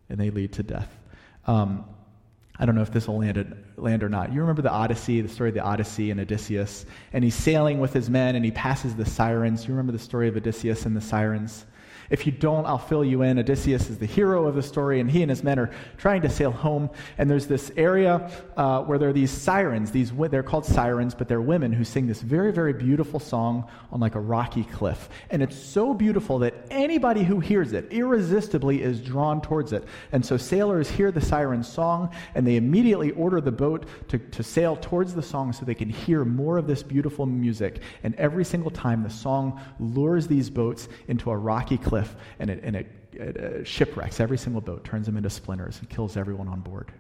And 0.09 0.21
they 0.21 0.31
lead 0.31 0.53
to 0.53 0.63
death. 0.63 0.97
Um, 1.49 1.85
I 2.57 2.65
don't 2.65 2.77
know 2.77 2.83
if 2.83 2.93
this 2.93 3.09
will 3.09 3.19
land, 3.19 3.65
land 3.77 4.03
or 4.03 4.09
not. 4.09 4.33
You 4.33 4.41
remember 4.41 4.63
the 4.63 4.71
Odyssey, 4.71 5.21
the 5.21 5.29
story 5.29 5.51
of 5.51 5.55
the 5.55 5.63
Odyssey 5.63 6.11
and 6.11 6.21
Odysseus? 6.21 6.87
And 7.13 7.23
he's 7.23 7.35
sailing 7.35 7.79
with 7.79 7.93
his 7.93 8.09
men 8.11 8.37
and 8.37 8.45
he 8.45 8.51
passes 8.51 8.97
the 8.97 9.05
sirens. 9.05 9.65
You 9.67 9.75
remember 9.75 9.93
the 9.93 9.99
story 9.99 10.29
of 10.29 10.37
Odysseus 10.37 10.87
and 10.87 10.97
the 10.97 11.01
sirens? 11.01 11.67
If 12.11 12.27
you 12.27 12.33
don't, 12.33 12.67
I'll 12.67 12.79
fill 12.79 13.05
you 13.05 13.23
in. 13.23 13.39
Odysseus 13.39 13.91
is 13.91 13.99
the 13.99 14.07
hero 14.07 14.47
of 14.47 14.55
the 14.55 14.63
story, 14.63 15.01
and 15.01 15.11
he 15.11 15.23
and 15.23 15.31
his 15.31 15.43
men 15.43 15.59
are 15.59 15.71
trying 15.97 16.23
to 16.23 16.31
sail 16.31 16.53
home. 16.53 16.91
And 17.19 17.31
there's 17.31 17.47
this 17.47 17.73
area 17.77 18.31
uh, 18.57 18.83
where 18.83 18.99
there 18.99 19.09
are 19.09 19.13
these 19.13 19.31
sirens. 19.31 19.91
These 19.91 20.13
they're 20.31 20.43
called 20.43 20.65
sirens, 20.65 21.15
but 21.15 21.29
they're 21.29 21.41
women 21.41 21.73
who 21.73 21.85
sing 21.85 22.07
this 22.07 22.23
very, 22.23 22.53
very 22.53 22.73
beautiful 22.73 23.19
song 23.19 23.69
on 23.91 24.01
like 24.01 24.15
a 24.15 24.21
rocky 24.21 24.65
cliff. 24.65 25.09
And 25.31 25.43
it's 25.43 25.57
so 25.57 25.95
beautiful 25.95 26.39
that 26.41 26.55
anybody 26.71 27.25
who 27.25 27.41
hears 27.41 27.73
it 27.73 27.93
irresistibly 27.93 28.83
is 28.83 29.01
drawn 29.01 29.41
towards 29.41 29.73
it. 29.73 29.85
And 30.13 30.25
so 30.25 30.37
sailors 30.37 30.91
hear 30.91 31.11
the 31.11 31.21
siren's 31.21 31.69
song, 31.69 32.11
and 32.35 32.47
they 32.47 32.57
immediately 32.57 33.11
order 33.13 33.41
the 33.41 33.53
boat 33.53 33.87
to, 34.09 34.19
to 34.19 34.43
sail 34.43 34.77
towards 34.77 35.15
the 35.15 35.23
song 35.23 35.53
so 35.53 35.65
they 35.65 35.75
can 35.75 35.89
hear 35.89 36.25
more 36.25 36.59
of 36.59 36.67
this 36.67 36.83
beautiful 36.83 37.27
music. 37.27 37.81
And 38.03 38.15
every 38.15 38.45
single 38.45 38.71
time, 38.71 39.03
the 39.03 39.11
song 39.11 39.61
lures 39.81 40.27
these 40.27 40.51
boats 40.51 40.89
into 41.09 41.31
a 41.31 41.37
rocky 41.37 41.79
cliff 41.79 41.96
cliff 41.97 42.15
and 42.39 42.51
it, 42.51 42.61
and 42.63 42.77
it, 42.77 42.87
it 43.13 43.37
uh, 43.37 43.65
shipwrecks 43.65 44.21
every 44.21 44.39
single 44.39 44.61
boat, 44.61 44.85
turns 44.85 45.07
them 45.07 45.17
into 45.17 45.31
splinters, 45.31 45.79
and 45.79 45.89
kills 45.89 46.17
everyone 46.17 46.49
on 46.49 46.61
board. 46.61 46.93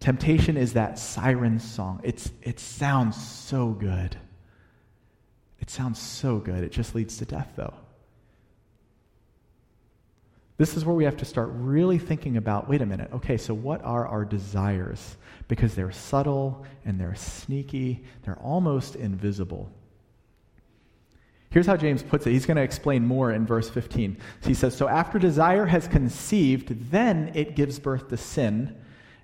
Temptation 0.00 0.56
is 0.56 0.74
that 0.74 0.98
siren 0.98 1.58
song. 1.58 2.00
It's, 2.04 2.30
it 2.42 2.60
sounds 2.60 3.16
so 3.16 3.70
good. 3.70 4.16
It 5.60 5.70
sounds 5.70 5.98
so 5.98 6.38
good. 6.38 6.62
It 6.62 6.72
just 6.72 6.94
leads 6.94 7.16
to 7.18 7.24
death, 7.24 7.52
though. 7.56 7.74
This 10.56 10.76
is 10.76 10.84
where 10.84 10.94
we 10.94 11.04
have 11.04 11.16
to 11.16 11.24
start 11.24 11.48
really 11.52 11.98
thinking 11.98 12.36
about 12.36 12.68
wait 12.68 12.80
a 12.82 12.86
minute, 12.86 13.10
okay, 13.12 13.36
so 13.36 13.52
what 13.54 13.82
are 13.82 14.06
our 14.06 14.24
desires? 14.24 15.16
Because 15.48 15.74
they're 15.74 15.90
subtle 15.90 16.64
and 16.84 17.00
they're 17.00 17.16
sneaky, 17.16 18.04
they're 18.22 18.38
almost 18.38 18.94
invisible. 18.94 19.72
Here's 21.54 21.68
how 21.68 21.76
James 21.76 22.02
puts 22.02 22.26
it. 22.26 22.32
He's 22.32 22.46
going 22.46 22.56
to 22.56 22.64
explain 22.64 23.06
more 23.06 23.30
in 23.30 23.46
verse 23.46 23.70
15. 23.70 24.16
He 24.44 24.54
says, 24.54 24.74
So 24.74 24.88
after 24.88 25.20
desire 25.20 25.66
has 25.66 25.86
conceived, 25.86 26.90
then 26.90 27.30
it 27.32 27.54
gives 27.54 27.78
birth 27.78 28.08
to 28.08 28.16
sin. 28.16 28.76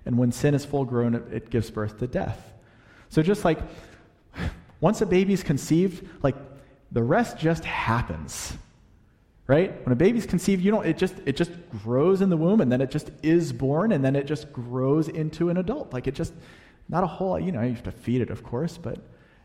And 0.05 0.17
when 0.17 0.31
sin 0.31 0.53
is 0.53 0.63
full 0.63 0.85
grown, 0.85 1.13
it, 1.13 1.49
gives 1.49 1.69
birth 1.69 1.99
to 1.99 2.07
death. 2.07 2.53
So 3.09 3.21
just 3.21 3.43
like 3.43 3.59
once 4.79 5.01
a 5.01 5.05
baby's 5.05 5.43
conceived, 5.43 6.07
like 6.23 6.37
the 6.93 7.03
rest 7.03 7.37
just 7.37 7.65
happens. 7.65 8.53
Right? 9.45 9.85
When 9.85 9.91
a 9.91 9.97
baby's 9.97 10.25
conceived, 10.25 10.63
you 10.63 10.71
don't 10.71 10.85
it 10.85 10.97
just 10.97 11.15
it 11.25 11.35
just 11.35 11.51
grows 11.83 12.21
in 12.21 12.29
the 12.29 12.37
womb 12.37 12.61
and 12.61 12.71
then 12.71 12.79
it 12.79 12.91
just 12.91 13.11
is 13.21 13.51
born 13.51 13.91
and 13.91 14.05
then 14.05 14.15
it 14.15 14.25
just 14.25 14.53
grows 14.53 15.09
into 15.09 15.49
an 15.49 15.57
adult. 15.57 15.91
Like 15.91 16.07
it 16.07 16.15
just 16.15 16.31
not 16.87 17.03
a 17.03 17.07
whole, 17.07 17.37
you 17.37 17.51
know, 17.51 17.61
you 17.61 17.73
have 17.73 17.83
to 17.83 17.91
feed 17.91 18.21
it, 18.21 18.29
of 18.29 18.41
course, 18.41 18.77
but 18.77 18.99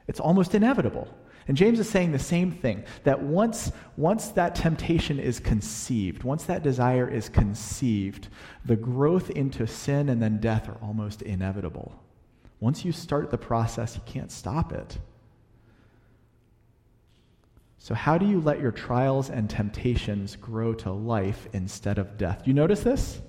it's 0.06 0.20
almost 0.20 0.54
inevitable. 0.54 1.08
And 1.48 1.56
James 1.56 1.78
is 1.78 1.88
saying 1.88 2.12
the 2.12 2.18
same 2.18 2.50
thing 2.50 2.84
that 3.04 3.22
once, 3.22 3.70
once 3.96 4.28
that 4.30 4.56
temptation 4.56 5.20
is 5.20 5.38
conceived, 5.38 6.24
once 6.24 6.44
that 6.44 6.64
desire 6.64 7.08
is 7.08 7.28
conceived, 7.28 8.28
the 8.64 8.76
growth 8.76 9.30
into 9.30 9.66
sin 9.66 10.08
and 10.08 10.20
then 10.20 10.40
death 10.40 10.68
are 10.68 10.78
almost 10.82 11.22
inevitable. 11.22 11.94
Once 12.58 12.84
you 12.84 12.90
start 12.90 13.30
the 13.30 13.38
process, 13.38 13.94
you 13.94 14.02
can't 14.06 14.32
stop 14.32 14.72
it. 14.72 14.98
So, 17.78 17.94
how 17.94 18.18
do 18.18 18.26
you 18.26 18.40
let 18.40 18.58
your 18.58 18.72
trials 18.72 19.30
and 19.30 19.48
temptations 19.48 20.34
grow 20.34 20.74
to 20.74 20.90
life 20.90 21.46
instead 21.52 21.98
of 21.98 22.18
death? 22.18 22.42
You 22.44 22.54
notice 22.54 22.80
this? 22.80 23.20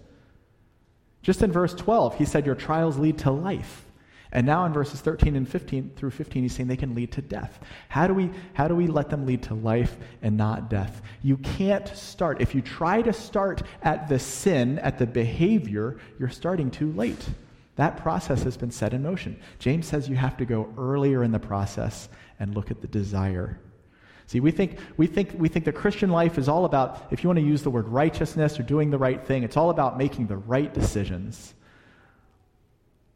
Just 1.21 1.43
in 1.43 1.51
verse 1.51 1.75
12, 1.75 2.17
he 2.17 2.25
said, 2.25 2.45
Your 2.45 2.55
trials 2.55 2.97
lead 2.97 3.19
to 3.19 3.31
life. 3.31 3.86
And 4.31 4.45
now 4.45 4.65
in 4.65 4.73
verses 4.73 4.99
13 5.01 5.35
and 5.35 5.47
15 5.47 5.93
through 5.95 6.11
15, 6.11 6.43
he's 6.43 6.53
saying 6.53 6.67
they 6.67 6.75
can 6.75 6.93
lead 6.93 7.11
to 7.13 7.21
death. 7.21 7.59
How 7.89 8.07
do 8.07 8.13
we, 8.13 8.29
how 8.53 8.67
do 8.67 8.75
we 8.75 8.87
let 8.87 9.09
them 9.09 9.25
lead 9.25 9.43
to 9.43 9.53
life 9.53 9.97
and 10.21 10.35
not 10.35 10.69
death? 10.69 11.01
You 11.23 11.37
can't 11.37 11.87
start. 11.87 12.41
If 12.41 12.53
you 12.53 12.61
try 12.61 13.01
to 13.01 13.13
start 13.13 13.63
at 13.83 14.09
the 14.09 14.19
sin, 14.19 14.79
at 14.79 14.97
the 14.97 15.07
behavior, 15.07 15.97
you're 16.19 16.29
starting 16.29 16.69
too 16.69 16.91
late. 16.91 17.25
That 17.77 17.97
process 17.97 18.43
has 18.43 18.57
been 18.57 18.71
set 18.71 18.93
in 18.93 19.03
motion. 19.03 19.39
James 19.59 19.85
says 19.85 20.09
you 20.09 20.15
have 20.15 20.35
to 20.37 20.45
go 20.45 20.73
earlier 20.77 21.23
in 21.23 21.31
the 21.31 21.39
process 21.39 22.09
and 22.39 22.53
look 22.53 22.71
at 22.71 22.81
the 22.81 22.87
desire. 22.87 23.59
See, 24.25 24.41
we 24.41 24.51
think, 24.51 24.77
we, 24.97 25.07
think, 25.07 25.33
we 25.37 25.47
think 25.47 25.63
the 25.63 25.71
Christian 25.71 26.09
life 26.09 26.37
is 26.37 26.49
all 26.49 26.65
about, 26.65 27.07
if 27.11 27.23
you 27.23 27.29
want 27.29 27.39
to 27.39 27.45
use 27.45 27.61
the 27.61 27.69
word 27.69 27.87
righteousness 27.87 28.59
or 28.59 28.63
doing 28.63 28.89
the 28.89 28.97
right 28.97 29.25
thing, 29.25 29.43
it's 29.43 29.55
all 29.55 29.69
about 29.69 29.97
making 29.97 30.27
the 30.27 30.35
right 30.35 30.73
decisions. 30.73 31.53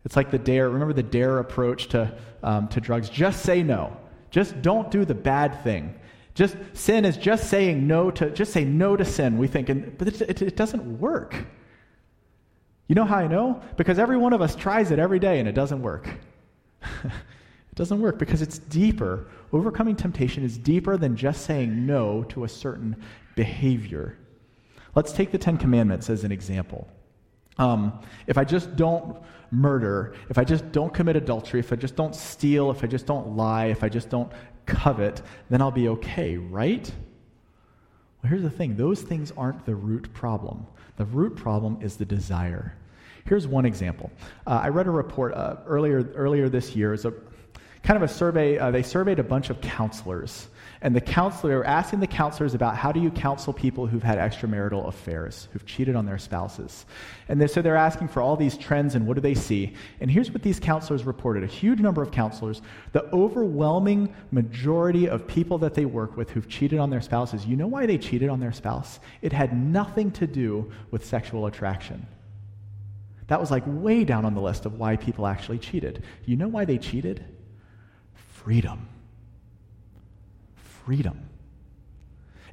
It's 0.04 0.16
like 0.16 0.32
the 0.32 0.40
DARE. 0.40 0.70
Remember 0.70 0.94
the 0.94 1.04
DARE 1.04 1.40
approach 1.40 1.88
to, 1.90 2.18
um, 2.44 2.68
to 2.70 2.82
drugs? 2.82 3.10
Just 3.10 3.44
say 3.44 3.64
no. 3.64 3.96
Just 4.32 4.62
don't 4.62 4.90
do 4.90 5.06
the 5.06 5.14
bad 5.14 5.64
thing. 5.64 5.94
Just 6.34 6.56
sin 6.74 7.06
is 7.06 7.18
just 7.18 7.50
saying 7.50 7.86
no 7.86 8.10
to 8.12 8.30
just 8.32 8.54
say 8.54 8.64
no 8.64 8.96
to 8.96 9.04
sin. 9.04 9.38
We 9.38 9.48
think, 9.48 9.70
and, 9.70 9.98
but 9.98 10.08
it, 10.08 10.22
it, 10.22 10.42
it 10.42 10.56
doesn't 10.56 11.00
work. 11.00 11.36
You 12.88 12.96
know 12.96 13.06
how 13.06 13.18
I 13.18 13.28
know? 13.28 13.62
Because 13.78 14.00
every 14.00 14.18
one 14.18 14.34
of 14.34 14.42
us 14.42 14.56
tries 14.56 14.92
it 14.92 15.00
every 15.00 15.20
day 15.20 15.40
and 15.40 15.48
it 15.48 15.54
doesn't 15.54 15.82
work. 15.82 16.10
it 17.04 17.76
doesn't 17.76 18.02
work 18.02 18.18
because 18.18 18.42
it's 18.42 18.58
deeper. 18.58 19.28
Overcoming 19.54 19.96
temptation 19.96 20.44
is 20.44 20.58
deeper 20.58 20.98
than 20.98 21.16
just 21.16 21.46
saying 21.46 21.86
no 21.86 22.24
to 22.26 22.44
a 22.46 22.50
certain 22.50 22.96
behavior. 23.36 24.18
Let's 24.96 25.12
take 25.12 25.32
the 25.32 25.38
Ten 25.38 25.58
Commandments 25.58 26.10
as 26.10 26.24
an 26.24 26.32
example. 26.32 26.88
Um, 27.58 28.00
if 28.28 28.38
I 28.38 28.44
just 28.44 28.76
don't 28.76 29.18
murder, 29.52 30.16
if 30.30 30.38
I 30.38 30.44
just 30.44 30.72
don't 30.72 30.94
commit 30.94 31.16
adultery, 31.16 31.60
if 31.60 31.72
I 31.72 31.76
just 31.76 31.96
don't 31.96 32.16
steal, 32.16 32.72
if 32.72 32.84
I 32.84 32.88
just 32.88 33.06
don't 33.06 33.36
lie, 33.36 33.66
if 33.66 33.84
I 33.84 33.90
just 33.90 34.10
don't 34.10 34.32
covet, 34.66 35.22
then 35.50 35.62
I'll 35.62 35.72
be 35.72 35.90
okay, 35.90 36.38
right? 36.38 36.90
Well, 38.22 38.30
here's 38.30 38.44
the 38.44 38.50
thing 38.50 38.76
those 38.78 39.02
things 39.02 39.32
aren't 39.36 39.66
the 39.66 39.76
root 39.76 40.14
problem. 40.14 40.66
The 40.98 41.06
root 41.06 41.36
problem 41.36 41.80
is 41.82 41.98
the 41.98 42.06
desire. 42.06 42.76
Here's 43.26 43.48
one 43.48 43.66
example. 43.66 44.12
Uh, 44.48 44.62
I 44.64 44.70
read 44.70 44.88
a 44.88 44.92
report 44.92 45.34
uh, 45.34 45.58
earlier, 45.68 46.12
earlier 46.16 46.50
this 46.50 46.76
year. 46.76 46.94
It's 46.94 47.06
a 47.06 47.14
kind 47.84 48.02
of 48.02 48.04
a 48.04 48.12
survey. 48.12 48.58
Uh, 48.58 48.72
they 48.72 48.84
surveyed 48.84 49.20
a 49.20 49.24
bunch 49.24 49.50
of 49.50 49.62
counselors 49.62 50.48
and 50.84 50.96
the 50.96 51.02
counselor, 51.02 51.64
asking 51.64 52.00
the 52.00 52.08
counselors 52.08 52.56
about 52.56 52.76
how 52.76 52.92
do 52.92 53.00
you 53.00 53.12
counsel 53.12 53.54
people 53.54 53.86
who've 53.86 54.02
had 54.02 54.18
extramarital 54.18 54.88
affairs, 54.88 55.48
who've 55.54 55.66
cheated 55.66 55.96
on 55.96 56.08
their 56.08 56.18
spouses. 56.18 56.88
And 57.30 57.40
they, 57.40 57.46
so 57.46 57.62
they're 57.62 57.76
asking 57.76 58.08
for 58.08 58.22
all 58.22 58.36
these 58.36 58.58
trends 58.58 58.96
and 58.96 59.06
what 59.06 59.14
do 59.14 59.22
they 59.22 59.36
see. 59.36 59.76
And 60.00 60.10
here's 60.10 60.32
what 60.32 60.42
these 60.42 60.60
counselors 60.60 61.04
reported 61.04 61.44
a 61.44 61.48
huge 61.48 61.80
number 61.80 62.02
of 62.02 62.10
counselors, 62.10 62.64
the 62.94 63.06
overwhelming 63.14 64.12
majority 64.32 65.08
of 65.08 65.28
people 65.28 65.60
that 65.60 65.76
they 65.76 65.86
work 65.86 66.18
with 66.18 66.32
who've 66.32 66.50
cheated 66.50 66.80
on 66.80 66.90
their 66.90 67.02
spouses, 67.02 67.46
you 67.46 67.56
know 67.56 67.68
why 67.68 67.86
they 67.86 68.00
cheated 68.00 68.30
on 68.30 68.40
their 68.40 68.52
spouse? 68.52 69.00
It 69.22 69.34
had 69.34 69.56
nothing 69.56 70.10
to 70.14 70.26
do 70.26 70.72
with 70.90 71.06
sexual 71.06 71.46
attraction. 71.46 72.08
That 73.28 73.40
was 73.40 73.52
like 73.52 73.64
way 73.68 74.04
down 74.04 74.26
on 74.26 74.34
the 74.34 74.42
list 74.42 74.66
of 74.66 74.80
why 74.80 74.96
people 74.96 75.28
actually 75.28 75.60
cheated. 75.60 76.04
You 76.26 76.38
know 76.38 76.48
why 76.48 76.66
they 76.66 76.80
cheated? 76.80 77.24
Freedom 78.34 78.88
freedom. 80.86 81.30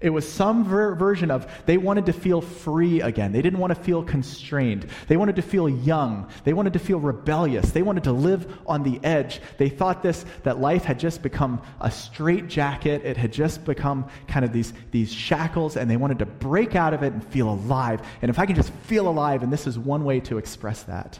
It 0.00 0.10
was 0.10 0.28
some 0.28 0.64
ver- 0.64 0.94
version 0.94 1.30
of 1.30 1.50
they 1.66 1.76
wanted 1.76 2.06
to 2.06 2.12
feel 2.12 2.40
free 2.40 3.00
again. 3.00 3.32
They 3.32 3.42
didn't 3.42 3.58
want 3.58 3.74
to 3.74 3.82
feel 3.82 4.04
constrained. 4.04 4.86
They 5.08 5.16
wanted 5.16 5.36
to 5.36 5.42
feel 5.42 5.68
young. 5.68 6.28
They 6.44 6.52
wanted 6.52 6.74
to 6.74 6.78
feel 6.78 7.00
rebellious. 7.00 7.72
They 7.72 7.82
wanted 7.82 8.04
to 8.04 8.12
live 8.12 8.60
on 8.66 8.84
the 8.84 9.00
edge. 9.02 9.40
They 9.56 9.68
thought 9.68 10.02
this 10.02 10.24
that 10.44 10.60
life 10.60 10.84
had 10.84 11.00
just 11.00 11.20
become 11.20 11.62
a 11.80 11.90
straitjacket. 11.90 13.04
It 13.04 13.16
had 13.16 13.32
just 13.32 13.64
become 13.64 14.08
kind 14.28 14.44
of 14.44 14.52
these, 14.52 14.72
these 14.92 15.12
shackles, 15.12 15.76
and 15.76 15.90
they 15.90 15.96
wanted 15.96 16.20
to 16.20 16.26
break 16.26 16.76
out 16.76 16.94
of 16.94 17.02
it 17.02 17.12
and 17.12 17.24
feel 17.26 17.50
alive. 17.50 18.00
And 18.22 18.30
if 18.30 18.38
I 18.38 18.46
can 18.46 18.54
just 18.54 18.72
feel 18.84 19.08
alive, 19.08 19.42
and 19.42 19.52
this 19.52 19.66
is 19.66 19.78
one 19.78 20.04
way 20.04 20.20
to 20.20 20.38
express 20.38 20.84
that. 20.84 21.18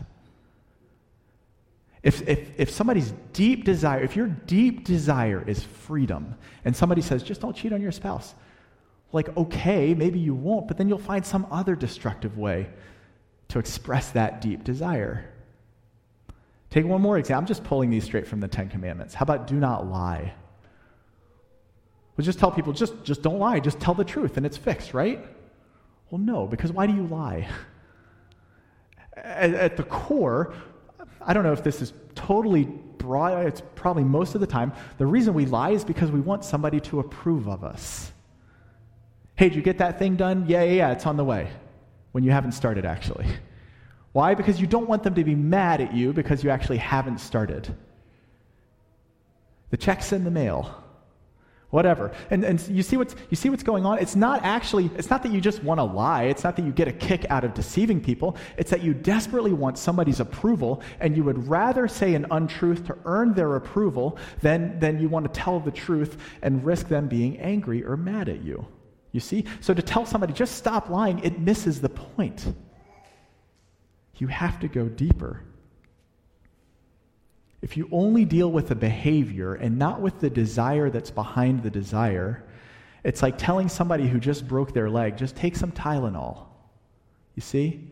If, 2.09 2.27
if, 2.27 2.49
if 2.57 2.71
somebody's 2.71 3.13
deep 3.35 3.65
desire, 3.65 4.03
if 4.03 4.17
your 4.17 4.29
deep 4.29 4.83
desire 4.83 5.45
is 5.47 5.63
freedom, 5.63 6.37
and 6.65 6.75
somebody 6.75 7.03
says, 7.03 7.23
just 7.23 7.43
don't 7.43 7.55
cheat 7.55 7.71
on 7.71 7.83
your 7.83 7.93
spouse, 7.93 8.35
like, 9.13 9.37
okay, 9.37 9.93
maybe 9.93 10.19
you 10.19 10.35
won't, 10.35 10.69
but 10.69 10.79
then 10.79 10.89
you'll 10.89 10.97
find 10.97 11.27
some 11.27 11.47
other 11.51 11.77
destructive 11.77 12.39
way 12.39 12.71
to 13.49 13.59
express 13.59 14.09
that 14.13 14.41
deep 14.41 14.65
desire. 14.65 15.31
Take 16.71 16.87
one 16.87 17.03
more 17.03 17.19
example. 17.19 17.43
I'm 17.43 17.47
just 17.47 17.63
pulling 17.63 17.91
these 17.91 18.05
straight 18.05 18.27
from 18.27 18.41
the 18.41 18.49
Ten 18.49 18.71
Commandments. 18.71 19.13
How 19.13 19.25
about 19.25 19.47
do 19.47 19.57
not 19.57 19.87
lie? 19.87 20.33
We'll 22.17 22.25
just 22.25 22.39
tell 22.39 22.51
people, 22.51 22.73
just, 22.73 23.05
just 23.05 23.21
don't 23.21 23.39
lie, 23.39 23.61
just 23.61 23.81
tell 23.81 23.93
the 23.93 24.03
truth, 24.03 24.39
and 24.39 24.47
it's 24.47 24.57
fixed, 24.57 24.95
right? 24.95 25.23
Well, 26.11 26.23
no, 26.23 26.47
because 26.47 26.73
why 26.73 26.87
do 26.87 26.95
you 26.95 27.07
lie? 27.07 27.47
At 29.15 29.77
the 29.77 29.83
core, 29.83 30.55
I 31.21 31.33
don't 31.33 31.43
know 31.43 31.53
if 31.53 31.63
this 31.63 31.83
is 31.83 31.93
totally 32.15 32.65
broad, 32.65 33.47
it's 33.47 33.63
probably 33.75 34.05
most 34.05 34.35
of 34.35 34.41
the 34.41 34.47
time. 34.47 34.73
The 34.99 35.07
reason 35.07 35.35
we 35.35 35.47
lie 35.47 35.71
is 35.71 35.85
because 35.85 36.11
we 36.11 36.21
want 36.21 36.45
somebody 36.45 36.81
to 36.81 37.01
approve 37.01 37.49
of 37.49 37.65
us. 37.65 38.13
Hey, 39.37 39.49
did 39.49 39.57
you 39.57 39.63
get 39.63 39.79
that 39.79 39.99
thing 39.99 40.17
done? 40.17 40.47
Yeah, 40.49 40.63
yeah, 40.65 40.73
yeah, 40.73 40.93
it's 40.93 41.07
on 41.07 41.17
the 41.17 41.25
way. 41.25 41.51
When 42.13 42.25
you 42.25 42.31
haven't 42.31 42.53
started, 42.53 42.85
actually. 42.85 43.27
Why? 44.13 44.35
Because 44.35 44.61
you 44.61 44.67
don't 44.67 44.89
want 44.89 45.05
them 45.05 45.15
to 45.15 45.23
be 45.23 45.35
mad 45.35 45.81
at 45.81 45.95
you 45.95 46.13
because 46.13 46.43
you 46.43 46.51
actually 46.51 46.79
haven't 46.79 47.19
started. 47.19 47.73
The 49.71 49.77
check's 49.77 50.13
in 50.13 50.25
the 50.25 50.31
mail 50.31 50.83
whatever. 51.71 52.13
And, 52.31 52.45
and 52.45 52.67
you 52.69 52.83
see 52.83 52.97
what's 52.97 53.15
you 53.31 53.37
see 53.37 53.51
what's 53.51 53.63
going 53.63 53.85
on? 53.85 53.99
It's 53.99 54.17
not 54.17 54.43
actually 54.43 54.91
it's 54.97 55.11
not 55.11 55.23
that 55.23 55.33
you 55.33 55.41
just 55.41 55.63
want 55.63 55.79
to 55.79 55.85
lie. 55.85 56.25
It's 56.25 56.45
not 56.45 56.57
that 56.57 56.65
you 56.65 56.73
get 56.73 56.89
a 56.89 56.93
kick 56.93 57.27
out 57.31 57.45
of 57.45 57.55
deceiving 57.55 58.01
people. 58.01 58.37
It's 58.57 58.71
that 58.71 58.83
you 58.83 58.95
desperately 58.95 59.53
want 59.53 59.79
somebody's 59.79 60.21
approval 60.21 60.83
and 61.01 61.17
you 61.17 61.25
would 61.25 61.49
rather 61.49 61.87
say 61.89 62.15
an 62.15 62.27
untruth 62.31 62.87
to 62.87 62.97
earn 63.05 63.35
their 63.35 63.57
approval 63.57 64.19
than 64.41 64.79
than 64.81 65.01
you 65.01 65.09
want 65.09 65.33
to 65.33 65.41
tell 65.41 65.61
the 65.61 65.71
truth 65.71 66.17
and 66.43 66.65
risk 66.65 66.89
them 66.89 67.09
being 67.09 67.39
angry 67.39 67.85
or 67.85 67.97
mad 67.97 68.29
at 68.29 68.43
you. 68.43 68.67
You 69.13 69.21
see? 69.21 69.45
So 69.61 69.75
to 69.75 69.83
tell 69.83 70.07
somebody 70.07 70.33
just 70.33 70.57
stop 70.57 70.89
lying 70.89 71.19
it 71.21 71.39
misses 71.39 71.81
the 71.81 71.89
point. 71.89 72.55
You 74.17 74.27
have 74.27 74.59
to 74.61 74.69
go 74.69 74.89
deeper 74.89 75.43
if 77.61 77.77
you 77.77 77.89
only 77.91 78.25
deal 78.25 78.51
with 78.51 78.69
the 78.69 78.75
behavior 78.75 79.55
and 79.55 79.79
not 79.79 80.01
with 80.01 80.21
the 80.21 80.31
desire 80.31 80.91
that's 80.91 81.11
behind 81.11 81.63
the 81.63 81.71
desire, 81.71 82.45
it's 83.05 83.23
like 83.23 83.37
telling 83.37 83.69
somebody 83.69 84.07
who 84.07 84.21
just 84.21 84.47
broke 84.47 84.73
their 84.73 84.89
leg, 84.89 85.17
just 85.17 85.35
take 85.35 85.57
some 85.57 85.73
Tylenol. 85.73 86.47
You 87.35 87.43
see? 87.43 87.91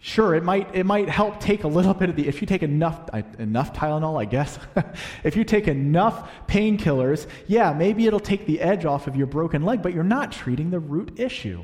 Sure, 0.00 0.34
it 0.34 0.42
might, 0.42 0.74
it 0.74 0.84
might 0.84 1.08
help 1.08 1.38
take 1.38 1.62
a 1.62 1.68
little 1.68 1.94
bit 1.94 2.10
of 2.10 2.16
the, 2.16 2.26
if 2.26 2.40
you 2.40 2.46
take 2.46 2.64
enough, 2.64 3.08
enough 3.38 3.72
Tylenol, 3.72 4.20
I 4.20 4.24
guess. 4.24 4.58
if 5.24 5.36
you 5.36 5.44
take 5.44 5.68
enough 5.68 6.28
painkillers, 6.48 7.28
yeah, 7.46 7.72
maybe 7.72 8.08
it'll 8.08 8.18
take 8.18 8.44
the 8.46 8.60
edge 8.60 8.84
off 8.84 9.06
of 9.06 9.14
your 9.14 9.28
broken 9.28 9.62
leg, 9.62 9.80
but 9.80 9.94
you're 9.94 10.02
not 10.02 10.32
treating 10.32 10.70
the 10.70 10.80
root 10.80 11.20
issue. 11.20 11.62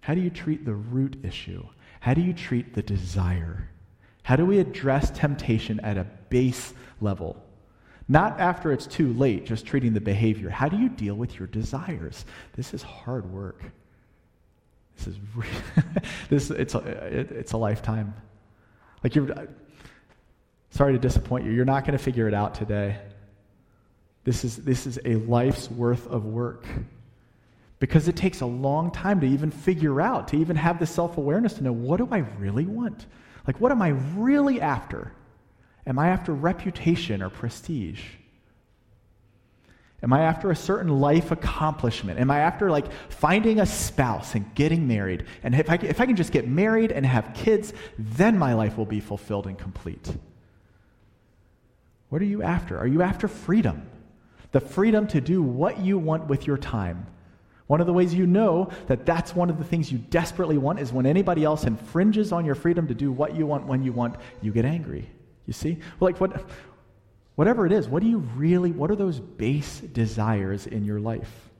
How 0.00 0.14
do 0.14 0.22
you 0.22 0.30
treat 0.30 0.64
the 0.64 0.74
root 0.74 1.18
issue? 1.22 1.66
How 2.06 2.14
do 2.14 2.20
you 2.20 2.34
treat 2.34 2.72
the 2.72 2.82
desire? 2.82 3.68
How 4.22 4.36
do 4.36 4.46
we 4.46 4.60
address 4.60 5.10
temptation 5.10 5.80
at 5.80 5.98
a 5.98 6.06
base 6.28 6.72
level? 7.00 7.36
Not 8.06 8.38
after 8.38 8.70
it's 8.70 8.86
too 8.86 9.12
late, 9.14 9.44
just 9.44 9.66
treating 9.66 9.92
the 9.92 10.00
behavior. 10.00 10.48
How 10.48 10.68
do 10.68 10.78
you 10.78 10.88
deal 10.88 11.16
with 11.16 11.36
your 11.36 11.48
desires? 11.48 12.24
This 12.54 12.72
is 12.74 12.84
hard 12.84 13.28
work. 13.32 13.60
This 14.96 15.08
is 15.08 15.16
this 16.30 16.50
it's 16.52 16.76
a, 16.76 16.78
it, 16.78 17.32
it's 17.32 17.52
a 17.54 17.56
lifetime. 17.56 18.14
Like 19.02 19.16
you're 19.16 19.48
sorry 20.70 20.92
to 20.92 21.00
disappoint 21.00 21.44
you. 21.44 21.50
You're 21.50 21.64
not 21.64 21.84
going 21.84 21.98
to 21.98 22.04
figure 22.04 22.28
it 22.28 22.34
out 22.34 22.54
today. 22.54 23.00
This 24.22 24.44
is 24.44 24.58
this 24.58 24.86
is 24.86 25.00
a 25.04 25.16
life's 25.16 25.68
worth 25.68 26.06
of 26.06 26.24
work 26.24 26.66
because 27.78 28.08
it 28.08 28.16
takes 28.16 28.40
a 28.40 28.46
long 28.46 28.90
time 28.90 29.20
to 29.20 29.26
even 29.26 29.50
figure 29.50 30.00
out, 30.00 30.28
to 30.28 30.36
even 30.36 30.56
have 30.56 30.78
the 30.78 30.86
self 30.86 31.18
awareness 31.18 31.54
to 31.54 31.62
know 31.62 31.72
what 31.72 31.98
do 31.98 32.08
I 32.10 32.18
really 32.38 32.64
want? 32.64 33.06
Like, 33.46 33.60
what 33.60 33.70
am 33.70 33.82
I 33.82 33.88
really 34.16 34.60
after? 34.60 35.12
Am 35.86 35.98
I 35.98 36.08
after 36.08 36.32
reputation 36.32 37.22
or 37.22 37.30
prestige? 37.30 38.02
Am 40.02 40.12
I 40.12 40.22
after 40.22 40.50
a 40.50 40.56
certain 40.56 41.00
life 41.00 41.30
accomplishment? 41.30 42.18
Am 42.18 42.30
I 42.30 42.40
after 42.40 42.70
like 42.70 42.86
finding 43.08 43.60
a 43.60 43.66
spouse 43.66 44.34
and 44.34 44.54
getting 44.54 44.86
married? 44.86 45.24
And 45.42 45.54
if 45.54 45.70
I, 45.70 45.74
if 45.76 46.00
I 46.00 46.06
can 46.06 46.16
just 46.16 46.32
get 46.32 46.46
married 46.46 46.92
and 46.92 47.04
have 47.06 47.32
kids, 47.34 47.72
then 47.98 48.38
my 48.38 48.54
life 48.54 48.76
will 48.76 48.86
be 48.86 49.00
fulfilled 49.00 49.46
and 49.46 49.58
complete. 49.58 50.14
What 52.08 52.20
are 52.20 52.26
you 52.26 52.42
after? 52.42 52.78
Are 52.78 52.86
you 52.86 53.02
after 53.02 53.26
freedom? 53.26 53.88
The 54.52 54.60
freedom 54.60 55.06
to 55.08 55.20
do 55.20 55.42
what 55.42 55.80
you 55.80 55.98
want 55.98 56.26
with 56.26 56.46
your 56.46 56.58
time 56.58 57.06
one 57.66 57.80
of 57.80 57.86
the 57.86 57.92
ways 57.92 58.14
you 58.14 58.26
know 58.26 58.70
that 58.86 59.04
that's 59.04 59.34
one 59.34 59.50
of 59.50 59.58
the 59.58 59.64
things 59.64 59.90
you 59.90 59.98
desperately 59.98 60.56
want 60.56 60.78
is 60.78 60.92
when 60.92 61.04
anybody 61.04 61.42
else 61.42 61.64
infringes 61.64 62.30
on 62.32 62.44
your 62.44 62.54
freedom 62.54 62.86
to 62.86 62.94
do 62.94 63.10
what 63.10 63.34
you 63.34 63.46
want 63.46 63.66
when 63.66 63.82
you 63.82 63.92
want, 63.92 64.16
you 64.40 64.52
get 64.52 64.64
angry. 64.64 65.08
You 65.46 65.52
see? 65.52 65.78
Like 66.00 66.20
what 66.20 66.44
whatever 67.34 67.66
it 67.66 67.72
is, 67.72 67.88
what 67.88 68.02
do 68.02 68.08
you 68.08 68.18
really 68.18 68.70
what 68.70 68.90
are 68.90 68.96
those 68.96 69.18
base 69.18 69.80
desires 69.80 70.66
in 70.66 70.84
your 70.84 71.00
life? 71.00 71.50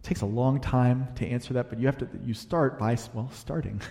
It 0.00 0.06
takes 0.06 0.22
a 0.22 0.26
long 0.26 0.60
time 0.60 1.06
to 1.16 1.26
answer 1.26 1.54
that, 1.54 1.68
but 1.68 1.78
you 1.78 1.86
have 1.86 1.98
to 1.98 2.08
you 2.24 2.34
start 2.34 2.78
by 2.78 2.98
well, 3.14 3.30
starting. 3.32 3.80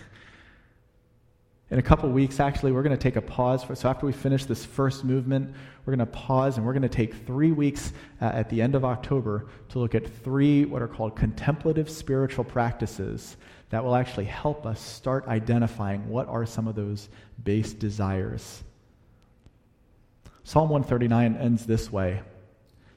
In 1.72 1.78
a 1.78 1.82
couple 1.82 2.06
weeks, 2.10 2.38
actually, 2.38 2.70
we're 2.70 2.82
going 2.82 2.94
to 2.94 3.02
take 3.02 3.16
a 3.16 3.22
pause. 3.22 3.64
For, 3.64 3.74
so 3.74 3.88
after 3.88 4.04
we 4.04 4.12
finish 4.12 4.44
this 4.44 4.62
first 4.62 5.04
movement, 5.04 5.54
we're 5.86 5.96
going 5.96 6.06
to 6.06 6.12
pause 6.12 6.58
and 6.58 6.66
we're 6.66 6.74
going 6.74 6.82
to 6.82 6.88
take 6.90 7.14
three 7.26 7.50
weeks 7.50 7.94
uh, 8.20 8.26
at 8.26 8.50
the 8.50 8.60
end 8.60 8.74
of 8.74 8.84
October 8.84 9.46
to 9.70 9.78
look 9.78 9.94
at 9.94 10.06
three 10.22 10.66
what 10.66 10.82
are 10.82 10.86
called 10.86 11.16
contemplative 11.16 11.88
spiritual 11.88 12.44
practices 12.44 13.38
that 13.70 13.82
will 13.82 13.94
actually 13.94 14.26
help 14.26 14.66
us 14.66 14.82
start 14.82 15.26
identifying 15.28 16.06
what 16.10 16.28
are 16.28 16.44
some 16.44 16.68
of 16.68 16.74
those 16.74 17.08
base 17.42 17.72
desires. 17.72 18.62
Psalm 20.44 20.68
139 20.68 21.36
ends 21.36 21.64
this 21.64 21.90
way. 21.90 22.20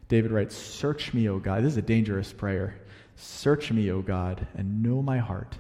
David 0.10 0.32
writes, 0.32 0.54
Search 0.54 1.14
me, 1.14 1.30
O 1.30 1.40
God. 1.40 1.64
This 1.64 1.72
is 1.72 1.78
a 1.78 1.82
dangerous 1.82 2.34
prayer. 2.34 2.76
Search 3.16 3.72
me, 3.72 3.90
O 3.90 4.02
God, 4.02 4.46
and 4.54 4.84
know 4.84 5.02
my 5.02 5.20
heart. 5.20 5.56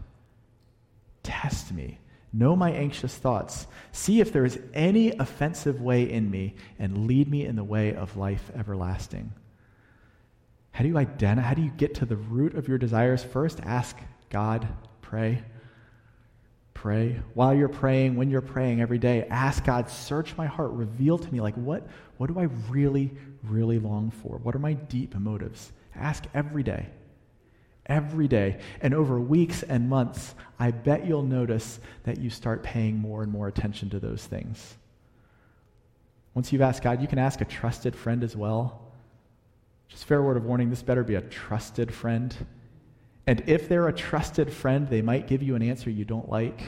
Test 1.24 1.72
me 1.72 2.00
Know 2.38 2.54
my 2.54 2.72
anxious 2.72 3.16
thoughts. 3.16 3.66
See 3.94 4.20
if 4.20 4.34
there 4.34 4.44
is 4.44 4.60
any 4.74 5.12
offensive 5.12 5.82
way 5.82 6.12
in 6.12 6.30
me, 6.30 6.56
and 6.78 7.08
lead 7.08 7.30
me 7.30 7.46
in 7.46 7.56
the 7.56 7.64
way 7.64 7.96
of 7.96 8.18
life 8.18 8.52
everlasting. 8.54 9.32
How 10.72 10.84
do 10.84 10.90
you 10.90 10.98
identify? 10.98 11.48
How 11.48 11.54
do 11.54 11.62
you 11.62 11.72
get 11.72 11.96
to 11.96 12.06
the 12.06 12.18
root 12.18 12.56
of 12.56 12.68
your 12.68 12.78
desires? 12.78 13.24
First, 13.24 13.62
ask 13.62 13.98
God, 14.30 14.68
pray. 15.02 15.44
pray. 16.74 17.22
While 17.36 17.56
you're 17.56 17.70
praying, 17.70 18.18
when 18.18 18.30
you're 18.30 18.42
praying 18.42 18.82
every 18.82 18.98
day, 18.98 19.26
ask 19.30 19.64
God, 19.64 19.90
search 19.90 20.36
my 20.36 20.46
heart, 20.46 20.72
reveal 20.72 21.18
to 21.18 21.34
me, 21.34 21.40
like, 21.40 21.56
what, 21.56 21.88
what 22.18 22.28
do 22.28 22.38
I 22.38 22.50
really, 22.70 23.14
really 23.44 23.80
long 23.80 24.12
for? 24.12 24.40
What 24.44 24.56
are 24.56 24.60
my 24.60 24.74
deep 24.74 25.16
motives? 25.16 25.72
Ask 25.96 26.26
every 26.34 26.64
day. 26.64 26.88
Every 27.88 28.28
day. 28.28 28.60
And 28.82 28.94
over 28.94 29.20
weeks 29.20 29.64
and 29.64 29.90
months, 29.90 30.34
I 30.60 30.72
bet 30.72 31.06
you'll 31.06 31.24
notice 31.24 31.80
that 32.04 32.20
you 32.20 32.30
start 32.30 32.64
paying 32.64 32.98
more 32.98 33.22
and 33.22 33.32
more 33.32 33.48
attention 33.48 33.90
to 33.92 34.00
those 34.00 34.26
things. 34.26 34.76
Once 36.34 36.52
you've 36.52 36.62
asked 36.62 36.84
God, 36.84 37.02
you 37.02 37.08
can 37.08 37.20
ask 37.20 37.42
a 37.42 37.46
trusted 37.46 37.96
friend 37.96 38.24
as 38.24 38.36
well. 38.36 38.82
Just 39.88 40.06
fair 40.06 40.22
word 40.22 40.36
of 40.36 40.46
warning 40.46 40.70
this 40.70 40.84
better 40.84 41.04
be 41.04 41.16
a 41.16 41.22
trusted 41.22 41.94
friend. 41.94 42.36
And 43.28 43.44
if 43.48 43.70
they're 43.70 43.88
a 43.88 43.94
trusted 43.94 44.52
friend, 44.52 44.88
they 44.90 45.02
might 45.02 45.28
give 45.28 45.42
you 45.42 45.56
an 45.56 45.62
answer 45.62 45.90
you 45.90 46.06
don't 46.06 46.30
like. 46.30 46.62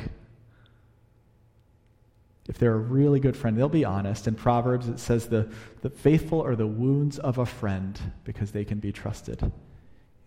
If 2.47 2.57
they're 2.57 2.73
a 2.73 2.77
really 2.77 3.19
good 3.19 3.35
friend, 3.35 3.57
they'll 3.57 3.67
be 3.67 3.83
honest. 3.83 4.27
In 4.27 4.35
Proverbs, 4.35 4.87
it 4.87 4.99
says 4.99 5.27
the, 5.27 5.51
the 5.81 5.89
faithful 5.89 6.41
are 6.41 6.55
the 6.55 6.67
wounds 6.67 7.19
of 7.19 7.37
a 7.37 7.45
friend 7.45 7.99
because 8.23 8.51
they 8.51 8.63
can 8.63 8.79
be 8.79 8.91
trusted. 8.91 9.51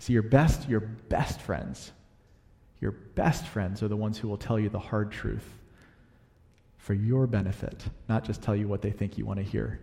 See, 0.00 0.14
your 0.14 0.22
best, 0.22 0.66
your 0.68 0.80
best 0.80 1.40
friends, 1.42 1.92
your 2.80 2.92
best 2.92 3.46
friends 3.46 3.82
are 3.82 3.88
the 3.88 3.96
ones 3.96 4.16
who 4.16 4.28
will 4.28 4.38
tell 4.38 4.58
you 4.58 4.70
the 4.70 4.78
hard 4.78 5.12
truth 5.12 5.44
for 6.78 6.94
your 6.94 7.26
benefit, 7.26 7.84
not 8.08 8.24
just 8.24 8.42
tell 8.42 8.56
you 8.56 8.66
what 8.66 8.80
they 8.80 8.90
think 8.90 9.18
you 9.18 9.26
want 9.26 9.38
to 9.38 9.44
hear. 9.44 9.78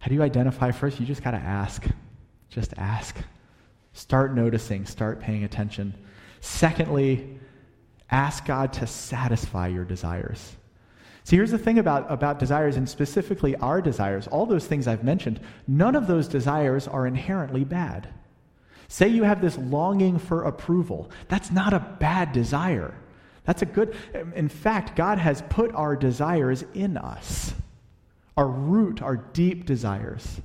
How 0.00 0.08
do 0.08 0.16
you 0.16 0.22
identify 0.22 0.72
first? 0.72 0.98
You 0.98 1.06
just 1.06 1.22
got 1.22 1.30
to 1.30 1.36
ask. 1.36 1.86
Just 2.48 2.74
ask. 2.76 3.16
Start 3.92 4.34
noticing, 4.34 4.84
start 4.84 5.20
paying 5.20 5.44
attention. 5.44 5.94
Secondly, 6.40 7.38
ask 8.10 8.44
God 8.44 8.72
to 8.74 8.88
satisfy 8.88 9.68
your 9.68 9.84
desires. 9.84 10.56
See, 11.22 11.36
here's 11.36 11.52
the 11.52 11.58
thing 11.58 11.78
about, 11.78 12.10
about 12.10 12.40
desires, 12.40 12.76
and 12.76 12.88
specifically 12.88 13.54
our 13.56 13.80
desires. 13.80 14.26
All 14.26 14.46
those 14.46 14.66
things 14.66 14.88
I've 14.88 15.04
mentioned, 15.04 15.38
none 15.68 15.94
of 15.94 16.08
those 16.08 16.26
desires 16.26 16.88
are 16.88 17.06
inherently 17.06 17.62
bad. 17.62 18.08
Say 18.92 19.08
you 19.08 19.22
have 19.22 19.40
this 19.40 19.56
longing 19.56 20.18
for 20.18 20.42
approval. 20.42 21.10
That's 21.28 21.50
not 21.50 21.72
a 21.72 21.78
bad 21.80 22.32
desire. 22.32 22.92
That's 23.44 23.62
a 23.62 23.64
good. 23.64 23.96
In 24.34 24.50
fact, 24.50 24.96
God 24.96 25.16
has 25.16 25.42
put 25.48 25.74
our 25.74 25.96
desires 25.96 26.62
in 26.74 26.98
us, 26.98 27.54
our 28.36 28.46
root, 28.46 29.00
our 29.00 29.16
deep 29.16 29.64
desires. 29.64 30.42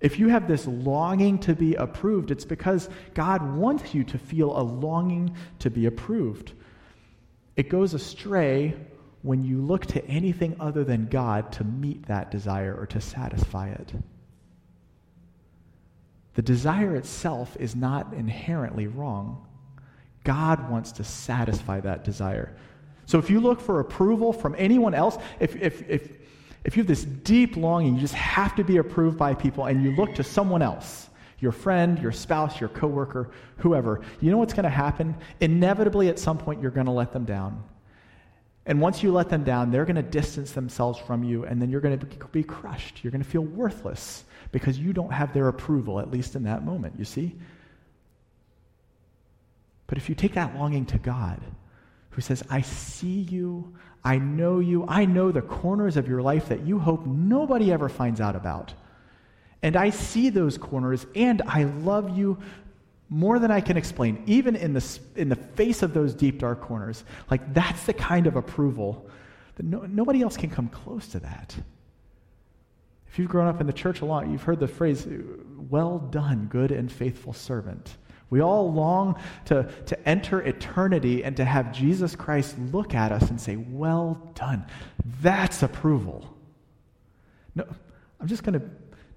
If 0.00 0.18
you 0.18 0.30
have 0.30 0.48
this 0.48 0.66
longing 0.66 1.38
to 1.42 1.54
be 1.54 1.76
approved, 1.76 2.32
it's 2.32 2.44
because 2.44 2.90
God 3.14 3.54
wants 3.54 3.94
you 3.94 4.02
to 4.02 4.18
feel 4.18 4.58
a 4.58 4.62
longing 4.62 5.36
to 5.60 5.70
be 5.70 5.86
approved. 5.86 6.54
It 7.54 7.68
goes 7.68 7.94
astray 7.94 8.74
when 9.22 9.44
you 9.44 9.60
look 9.60 9.86
to 9.86 10.04
anything 10.06 10.56
other 10.58 10.82
than 10.82 11.06
God 11.06 11.52
to 11.52 11.62
meet 11.62 12.04
that 12.06 12.32
desire 12.32 12.76
or 12.76 12.86
to 12.86 13.00
satisfy 13.00 13.68
it. 13.68 13.92
The 16.38 16.42
desire 16.42 16.94
itself 16.94 17.56
is 17.58 17.74
not 17.74 18.12
inherently 18.12 18.86
wrong. 18.86 19.44
God 20.22 20.70
wants 20.70 20.92
to 20.92 21.02
satisfy 21.02 21.80
that 21.80 22.04
desire. 22.04 22.56
So 23.06 23.18
if 23.18 23.28
you 23.28 23.40
look 23.40 23.60
for 23.60 23.80
approval 23.80 24.32
from 24.32 24.54
anyone 24.56 24.94
else, 24.94 25.18
if, 25.40 25.56
if, 25.56 25.82
if, 25.90 26.12
if 26.62 26.76
you 26.76 26.84
have 26.84 26.86
this 26.86 27.02
deep 27.02 27.56
longing, 27.56 27.96
you 27.96 28.00
just 28.00 28.14
have 28.14 28.54
to 28.54 28.62
be 28.62 28.76
approved 28.76 29.18
by 29.18 29.34
people, 29.34 29.64
and 29.64 29.82
you 29.82 29.96
look 29.96 30.14
to 30.14 30.22
someone 30.22 30.62
else, 30.62 31.10
your 31.40 31.50
friend, 31.50 31.98
your 31.98 32.12
spouse, 32.12 32.60
your 32.60 32.68
coworker, 32.68 33.32
whoever, 33.56 34.02
you 34.20 34.30
know 34.30 34.38
what's 34.38 34.54
going 34.54 34.62
to 34.62 34.70
happen? 34.70 35.16
Inevitably, 35.40 36.08
at 36.08 36.20
some 36.20 36.38
point, 36.38 36.62
you're 36.62 36.70
going 36.70 36.86
to 36.86 36.92
let 36.92 37.10
them 37.10 37.24
down. 37.24 37.64
And 38.68 38.82
once 38.82 39.02
you 39.02 39.10
let 39.10 39.30
them 39.30 39.44
down, 39.44 39.70
they're 39.70 39.86
going 39.86 39.96
to 39.96 40.02
distance 40.02 40.52
themselves 40.52 40.98
from 40.98 41.24
you, 41.24 41.44
and 41.44 41.60
then 41.60 41.70
you're 41.70 41.80
going 41.80 41.98
to 41.98 42.06
be 42.26 42.44
crushed. 42.44 43.02
You're 43.02 43.10
going 43.10 43.24
to 43.24 43.28
feel 43.28 43.40
worthless 43.40 44.24
because 44.52 44.78
you 44.78 44.92
don't 44.92 45.10
have 45.10 45.32
their 45.32 45.48
approval, 45.48 45.98
at 45.98 46.10
least 46.10 46.36
in 46.36 46.42
that 46.44 46.64
moment, 46.64 46.94
you 46.98 47.06
see? 47.06 47.34
But 49.86 49.96
if 49.96 50.10
you 50.10 50.14
take 50.14 50.34
that 50.34 50.54
longing 50.54 50.84
to 50.86 50.98
God, 50.98 51.40
who 52.10 52.20
says, 52.20 52.42
I 52.50 52.60
see 52.60 53.20
you, 53.20 53.74
I 54.04 54.18
know 54.18 54.58
you, 54.58 54.84
I 54.86 55.06
know 55.06 55.32
the 55.32 55.40
corners 55.40 55.96
of 55.96 56.06
your 56.06 56.20
life 56.20 56.48
that 56.48 56.66
you 56.66 56.78
hope 56.78 57.06
nobody 57.06 57.72
ever 57.72 57.88
finds 57.88 58.20
out 58.20 58.36
about. 58.36 58.74
And 59.62 59.76
I 59.76 59.88
see 59.88 60.28
those 60.28 60.58
corners, 60.58 61.06
and 61.14 61.40
I 61.46 61.64
love 61.64 62.18
you 62.18 62.38
more 63.08 63.38
than 63.38 63.50
I 63.50 63.60
can 63.60 63.76
explain, 63.76 64.22
even 64.26 64.54
in 64.54 64.74
the, 64.74 64.98
in 65.16 65.28
the 65.28 65.36
face 65.36 65.82
of 65.82 65.94
those 65.94 66.14
deep, 66.14 66.38
dark 66.38 66.60
corners. 66.60 67.04
Like, 67.30 67.54
that's 67.54 67.84
the 67.84 67.94
kind 67.94 68.26
of 68.26 68.36
approval 68.36 69.08
that 69.56 69.64
no, 69.64 69.80
nobody 69.80 70.22
else 70.22 70.36
can 70.36 70.50
come 70.50 70.68
close 70.68 71.08
to 71.08 71.20
that. 71.20 71.56
If 73.08 73.18
you've 73.18 73.28
grown 73.28 73.48
up 73.48 73.60
in 73.60 73.66
the 73.66 73.72
church 73.72 74.02
a 74.02 74.04
lot, 74.04 74.28
you've 74.28 74.42
heard 74.42 74.60
the 74.60 74.68
phrase, 74.68 75.06
well 75.70 75.98
done, 75.98 76.46
good 76.50 76.70
and 76.70 76.92
faithful 76.92 77.32
servant. 77.32 77.96
We 78.30 78.40
all 78.42 78.72
long 78.72 79.18
to, 79.46 79.70
to 79.86 80.08
enter 80.08 80.42
eternity 80.42 81.24
and 81.24 81.34
to 81.38 81.44
have 81.44 81.72
Jesus 81.72 82.14
Christ 82.14 82.58
look 82.58 82.94
at 82.94 83.10
us 83.10 83.30
and 83.30 83.40
say, 83.40 83.56
Well 83.56 84.30
done. 84.34 84.66
That's 85.22 85.62
approval. 85.62 86.36
No, 87.54 87.64
I'm 88.20 88.26
just 88.26 88.42
going 88.42 88.60
to, 88.60 88.66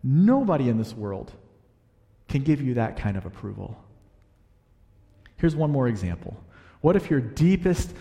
nobody 0.01 0.69
in 0.69 0.77
this 0.77 0.93
world 0.93 1.34
can 2.32 2.44
give 2.44 2.62
you 2.62 2.76
that 2.76 2.98
kind 2.98 3.17
of 3.17 3.26
approval. 3.26 3.78
Here's 5.38 5.56
one 5.56 5.72
more 5.72 5.88
example. 5.88 6.36
What 6.82 6.96
if 6.96 7.10
your 7.10 7.20
deepest, 7.20 7.94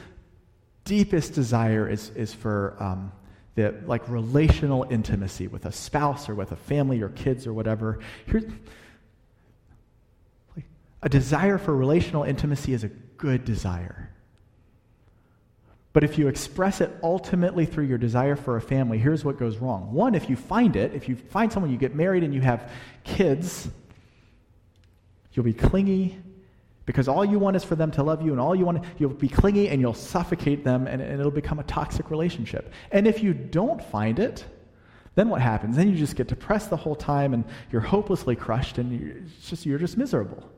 deepest 0.85 1.35
desire 1.35 1.88
is, 1.88 2.11
is 2.11 2.33
for 2.33 2.77
um, 2.79 3.12
the, 3.55 3.75
like 3.87 4.09
relational 4.09 4.87
intimacy 4.90 5.49
with 5.49 5.66
a 5.66 5.73
spouse 5.73 6.29
or 6.29 6.35
with 6.35 6.53
a 6.53 6.57
family 6.57 7.03
or 7.03 7.09
kids 7.11 7.47
or 7.47 7.53
whatever? 7.53 7.99
Here's, 8.27 8.45
a 11.03 11.09
desire 11.09 11.59
for 11.59 11.75
relational 11.75 12.25
intimacy 12.25 12.73
is 12.75 12.85
a 12.85 12.88
good 12.88 13.45
desire. 13.45 14.11
But 15.93 16.05
if 16.05 16.19
you 16.19 16.29
express 16.29 16.81
it 16.81 16.90
ultimately 17.03 17.66
through 17.66 17.87
your 17.87 17.99
desire 17.99 18.37
for 18.37 18.57
a 18.57 18.61
family, 18.61 18.99
here's 18.99 19.25
what 19.25 19.38
goes 19.38 19.57
wrong. 19.59 19.93
One, 19.93 20.14
if 20.14 20.31
you 20.31 20.37
find 20.37 20.77
it, 20.77 20.95
if 20.95 21.09
you 21.09 21.16
find 21.16 21.53
someone, 21.53 21.73
you 21.73 21.79
get 21.79 21.95
married 21.97 22.23
and 22.23 22.33
you 22.33 22.43
have 22.43 22.71
kids, 23.03 23.69
you'll 25.33 25.45
be 25.45 25.55
clingy 25.55 26.19
because 26.87 27.07
all 27.07 27.25
you 27.25 27.38
want 27.38 27.57
is 27.57 27.62
for 27.62 27.77
them 27.77 27.90
to 27.93 28.03
love 28.03 28.23
you 28.23 28.33
and 28.33 28.40
all 28.40 28.55
you 28.55 28.64
want, 28.64 28.85
you'll 28.99 29.11
be 29.11 29.29
clingy 29.29 29.69
and 29.69 29.81
you'll 29.81 29.95
suffocate 29.95 30.64
them 30.64 30.87
and, 30.87 31.01
and 31.01 31.21
it'll 31.21 31.31
become 31.31 31.61
a 31.61 31.64
toxic 31.64 32.11
relationship. 32.11 32.73
And 32.90 33.07
if 33.07 33.23
you 33.23 33.33
don't 33.33 33.83
find 33.83 34.19
it, 34.19 34.45
then 35.14 35.29
what 35.29 35.40
happens? 35.40 35.77
Then 35.77 35.88
you 35.88 35.97
just 35.97 36.16
get 36.16 36.27
depressed 36.27 36.71
the 36.71 36.77
whole 36.77 36.97
time 36.97 37.35
and 37.35 37.45
you're 37.71 37.81
hopelessly 37.81 38.35
crushed 38.35 38.79
and 38.79 39.01
you're 39.01 39.16
just, 39.45 39.66
you're 39.66 39.79
just 39.79 39.97
miserable. 39.97 40.49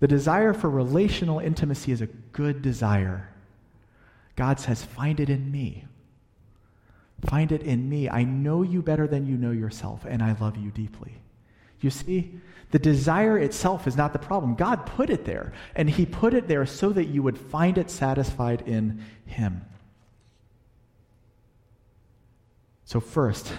The 0.00 0.08
desire 0.08 0.52
for 0.52 0.68
relational 0.68 1.38
intimacy 1.38 1.92
is 1.92 2.00
a 2.00 2.06
good 2.06 2.62
desire. 2.62 3.28
God 4.34 4.58
says, 4.58 4.82
Find 4.82 5.20
it 5.20 5.30
in 5.30 5.52
me. 5.52 5.84
Find 7.26 7.52
it 7.52 7.62
in 7.62 7.88
me. 7.88 8.08
I 8.08 8.24
know 8.24 8.62
you 8.62 8.82
better 8.82 9.06
than 9.06 9.26
you 9.26 9.36
know 9.36 9.52
yourself, 9.52 10.04
and 10.08 10.22
I 10.22 10.36
love 10.40 10.56
you 10.56 10.70
deeply. 10.70 11.12
You 11.80 11.90
see, 11.90 12.40
the 12.72 12.78
desire 12.78 13.38
itself 13.38 13.86
is 13.86 13.96
not 13.96 14.14
the 14.14 14.18
problem. 14.18 14.54
God 14.54 14.86
put 14.86 15.10
it 15.10 15.26
there, 15.26 15.52
and 15.76 15.88
He 15.88 16.06
put 16.06 16.34
it 16.34 16.48
there 16.48 16.66
so 16.66 16.88
that 16.90 17.04
you 17.04 17.22
would 17.22 17.38
find 17.38 17.76
it 17.78 17.90
satisfied 17.90 18.62
in 18.66 19.04
Him. 19.26 19.62
So, 22.86 22.98
first, 22.98 23.52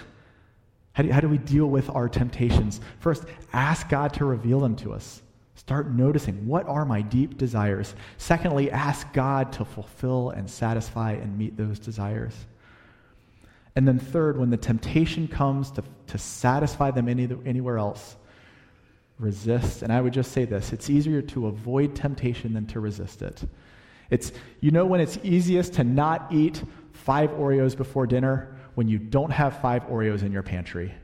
how 0.92 1.04
do, 1.04 1.12
how 1.12 1.20
do 1.20 1.28
we 1.28 1.38
deal 1.38 1.66
with 1.66 1.88
our 1.90 2.08
temptations? 2.08 2.80
First, 2.98 3.24
ask 3.52 3.88
God 3.88 4.12
to 4.14 4.24
reveal 4.24 4.58
them 4.58 4.74
to 4.76 4.92
us. 4.92 5.22
Start 5.54 5.90
noticing 5.90 6.48
what 6.48 6.66
are 6.66 6.84
my 6.84 7.00
deep 7.00 7.38
desires. 7.38 7.94
Secondly, 8.18 8.70
ask 8.72 9.12
God 9.12 9.52
to 9.52 9.64
fulfill 9.64 10.30
and 10.30 10.50
satisfy 10.50 11.12
and 11.12 11.38
meet 11.38 11.56
those 11.56 11.78
desires. 11.78 12.34
And 13.76 13.86
then, 13.86 14.00
third, 14.00 14.38
when 14.38 14.50
the 14.50 14.56
temptation 14.56 15.28
comes 15.28 15.70
to, 15.72 15.84
to 16.08 16.18
satisfy 16.18 16.90
them 16.90 17.08
any, 17.08 17.28
anywhere 17.46 17.78
else, 17.78 18.16
resist. 19.18 19.82
And 19.82 19.92
I 19.92 20.00
would 20.00 20.12
just 20.12 20.32
say 20.32 20.44
this 20.44 20.72
it's 20.72 20.90
easier 20.90 21.22
to 21.22 21.46
avoid 21.46 21.94
temptation 21.94 22.52
than 22.54 22.66
to 22.66 22.80
resist 22.80 23.22
it. 23.22 23.42
It's, 24.10 24.32
you 24.60 24.70
know, 24.70 24.84
when 24.84 25.00
it's 25.00 25.18
easiest 25.22 25.74
to 25.74 25.84
not 25.84 26.32
eat 26.32 26.62
five 26.92 27.30
Oreos 27.30 27.76
before 27.76 28.06
dinner 28.06 28.56
when 28.74 28.88
you 28.88 28.98
don't 28.98 29.30
have 29.30 29.60
five 29.60 29.84
Oreos 29.84 30.22
in 30.22 30.32
your 30.32 30.42
pantry. 30.42 30.94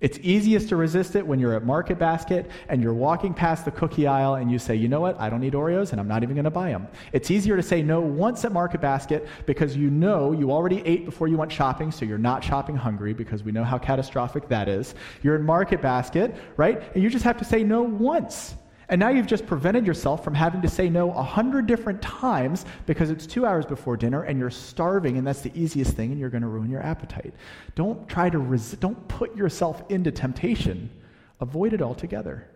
It's 0.00 0.18
easiest 0.22 0.68
to 0.68 0.76
resist 0.76 1.16
it 1.16 1.26
when 1.26 1.40
you're 1.40 1.54
at 1.54 1.64
Market 1.64 1.98
Basket 1.98 2.48
and 2.68 2.80
you're 2.80 2.94
walking 2.94 3.34
past 3.34 3.64
the 3.64 3.72
cookie 3.72 4.06
aisle 4.06 4.36
and 4.36 4.50
you 4.50 4.58
say, 4.58 4.76
you 4.76 4.88
know 4.88 5.00
what, 5.00 5.18
I 5.18 5.28
don't 5.28 5.40
need 5.40 5.54
Oreos 5.54 5.90
and 5.90 6.00
I'm 6.00 6.06
not 6.06 6.22
even 6.22 6.36
going 6.36 6.44
to 6.44 6.50
buy 6.50 6.70
them. 6.70 6.86
It's 7.12 7.32
easier 7.32 7.56
to 7.56 7.62
say 7.62 7.82
no 7.82 8.00
once 8.00 8.44
at 8.44 8.52
Market 8.52 8.80
Basket 8.80 9.26
because 9.44 9.76
you 9.76 9.90
know 9.90 10.30
you 10.30 10.52
already 10.52 10.82
ate 10.86 11.04
before 11.04 11.26
you 11.26 11.36
went 11.36 11.50
shopping, 11.50 11.90
so 11.90 12.04
you're 12.04 12.16
not 12.16 12.44
shopping 12.44 12.76
hungry 12.76 13.12
because 13.12 13.42
we 13.42 13.50
know 13.50 13.64
how 13.64 13.76
catastrophic 13.76 14.48
that 14.48 14.68
is. 14.68 14.94
You're 15.22 15.34
in 15.34 15.42
Market 15.42 15.82
Basket, 15.82 16.34
right? 16.56 16.80
And 16.94 17.02
you 17.02 17.10
just 17.10 17.24
have 17.24 17.38
to 17.38 17.44
say 17.44 17.64
no 17.64 17.82
once. 17.82 18.54
And 18.90 18.98
now 18.98 19.10
you've 19.10 19.26
just 19.26 19.46
prevented 19.46 19.86
yourself 19.86 20.24
from 20.24 20.34
having 20.34 20.62
to 20.62 20.68
say 20.68 20.88
no 20.88 21.10
a 21.12 21.22
hundred 21.22 21.66
different 21.66 22.00
times 22.00 22.64
because 22.86 23.10
it's 23.10 23.26
two 23.26 23.44
hours 23.44 23.66
before 23.66 23.98
dinner 23.98 24.22
and 24.22 24.38
you're 24.38 24.48
starving 24.48 25.18
and 25.18 25.26
that's 25.26 25.42
the 25.42 25.52
easiest 25.54 25.92
thing 25.92 26.10
and 26.10 26.18
you're 26.18 26.30
going 26.30 26.42
to 26.42 26.48
ruin 26.48 26.70
your 26.70 26.82
appetite. 26.82 27.34
Don't 27.74 28.08
try 28.08 28.30
to 28.30 28.38
res- 28.38 28.72
don't 28.72 29.06
put 29.08 29.36
yourself 29.36 29.82
into 29.90 30.10
temptation. 30.10 30.88
Avoid 31.40 31.74
it 31.74 31.82
altogether. 31.82 32.48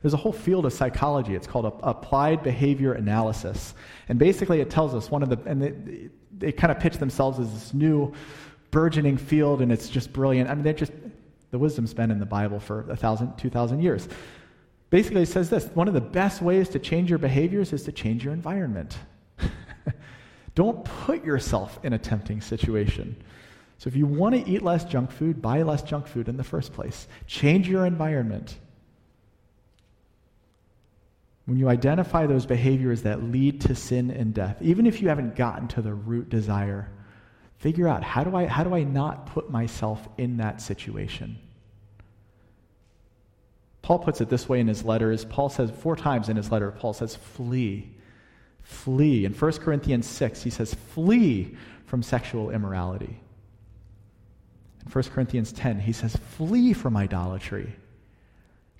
There's 0.00 0.14
a 0.14 0.18
whole 0.18 0.32
field 0.32 0.64
of 0.64 0.72
psychology. 0.72 1.34
It's 1.34 1.46
called 1.46 1.66
applied 1.82 2.42
behavior 2.42 2.94
analysis. 2.94 3.74
And 4.08 4.18
basically 4.18 4.60
it 4.60 4.70
tells 4.70 4.94
us 4.94 5.10
one 5.10 5.22
of 5.22 5.28
the, 5.28 5.38
and 5.44 5.60
they, 5.60 6.08
they 6.38 6.52
kind 6.52 6.70
of 6.70 6.78
pitch 6.78 6.96
themselves 6.96 7.38
as 7.38 7.52
this 7.52 7.74
new 7.74 8.14
burgeoning 8.70 9.18
field 9.18 9.60
and 9.60 9.70
it's 9.70 9.90
just 9.90 10.14
brilliant. 10.14 10.48
I 10.48 10.54
mean, 10.54 10.64
they're 10.64 10.72
just, 10.72 10.92
the 11.50 11.58
wisdom's 11.58 11.92
been 11.92 12.10
in 12.10 12.20
the 12.20 12.26
Bible 12.26 12.58
for 12.58 12.90
a 12.90 12.96
thousand, 12.96 13.36
two 13.36 13.50
thousand 13.50 13.82
years. 13.82 14.08
Basically, 14.90 15.22
it 15.22 15.28
says 15.28 15.50
this 15.50 15.66
one 15.74 15.88
of 15.88 15.94
the 15.94 16.00
best 16.00 16.40
ways 16.40 16.68
to 16.70 16.78
change 16.78 17.10
your 17.10 17.18
behaviors 17.18 17.72
is 17.72 17.82
to 17.84 17.92
change 17.92 18.24
your 18.24 18.32
environment. 18.32 18.98
Don't 20.54 20.84
put 20.84 21.24
yourself 21.24 21.78
in 21.82 21.92
a 21.92 21.98
tempting 21.98 22.40
situation. 22.40 23.16
So, 23.78 23.88
if 23.88 23.96
you 23.96 24.06
want 24.06 24.34
to 24.34 24.48
eat 24.48 24.62
less 24.62 24.84
junk 24.84 25.10
food, 25.10 25.42
buy 25.42 25.62
less 25.62 25.82
junk 25.82 26.06
food 26.06 26.28
in 26.28 26.36
the 26.36 26.44
first 26.44 26.72
place. 26.72 27.08
Change 27.26 27.68
your 27.68 27.84
environment. 27.84 28.56
When 31.46 31.58
you 31.58 31.68
identify 31.68 32.26
those 32.26 32.44
behaviors 32.44 33.02
that 33.02 33.22
lead 33.22 33.60
to 33.62 33.74
sin 33.74 34.10
and 34.10 34.34
death, 34.34 34.60
even 34.60 34.86
if 34.86 35.00
you 35.00 35.08
haven't 35.08 35.36
gotten 35.36 35.68
to 35.68 35.82
the 35.82 35.94
root 35.94 36.28
desire, 36.28 36.90
figure 37.58 37.86
out 37.86 38.02
how 38.02 38.24
do 38.24 38.34
I, 38.34 38.46
how 38.46 38.64
do 38.64 38.74
I 38.74 38.82
not 38.82 39.26
put 39.26 39.50
myself 39.50 40.08
in 40.18 40.38
that 40.38 40.60
situation? 40.60 41.38
Paul 43.86 44.00
puts 44.00 44.20
it 44.20 44.28
this 44.28 44.48
way 44.48 44.58
in 44.58 44.66
his 44.66 44.82
letters. 44.82 45.24
Paul 45.24 45.48
says 45.48 45.70
four 45.70 45.94
times 45.94 46.28
in 46.28 46.36
his 46.36 46.50
letter, 46.50 46.72
Paul 46.72 46.92
says, 46.92 47.14
flee. 47.14 47.88
Flee. 48.62 49.24
In 49.24 49.32
1 49.32 49.52
Corinthians 49.58 50.08
6, 50.08 50.42
he 50.42 50.50
says, 50.50 50.74
flee 50.74 51.56
from 51.84 52.02
sexual 52.02 52.50
immorality. 52.50 53.20
In 54.84 54.90
1 54.90 55.04
Corinthians 55.04 55.52
10, 55.52 55.78
he 55.78 55.92
says, 55.92 56.16
flee 56.16 56.72
from 56.72 56.96
idolatry. 56.96 57.76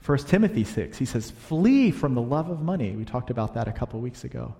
1 0.04 0.18
Timothy 0.26 0.64
6, 0.64 0.98
he 0.98 1.04
says, 1.04 1.30
flee 1.30 1.92
from 1.92 2.16
the 2.16 2.20
love 2.20 2.50
of 2.50 2.60
money. 2.60 2.90
We 2.90 3.04
talked 3.04 3.30
about 3.30 3.54
that 3.54 3.68
a 3.68 3.72
couple 3.72 4.00
weeks 4.00 4.24
ago. 4.24 4.56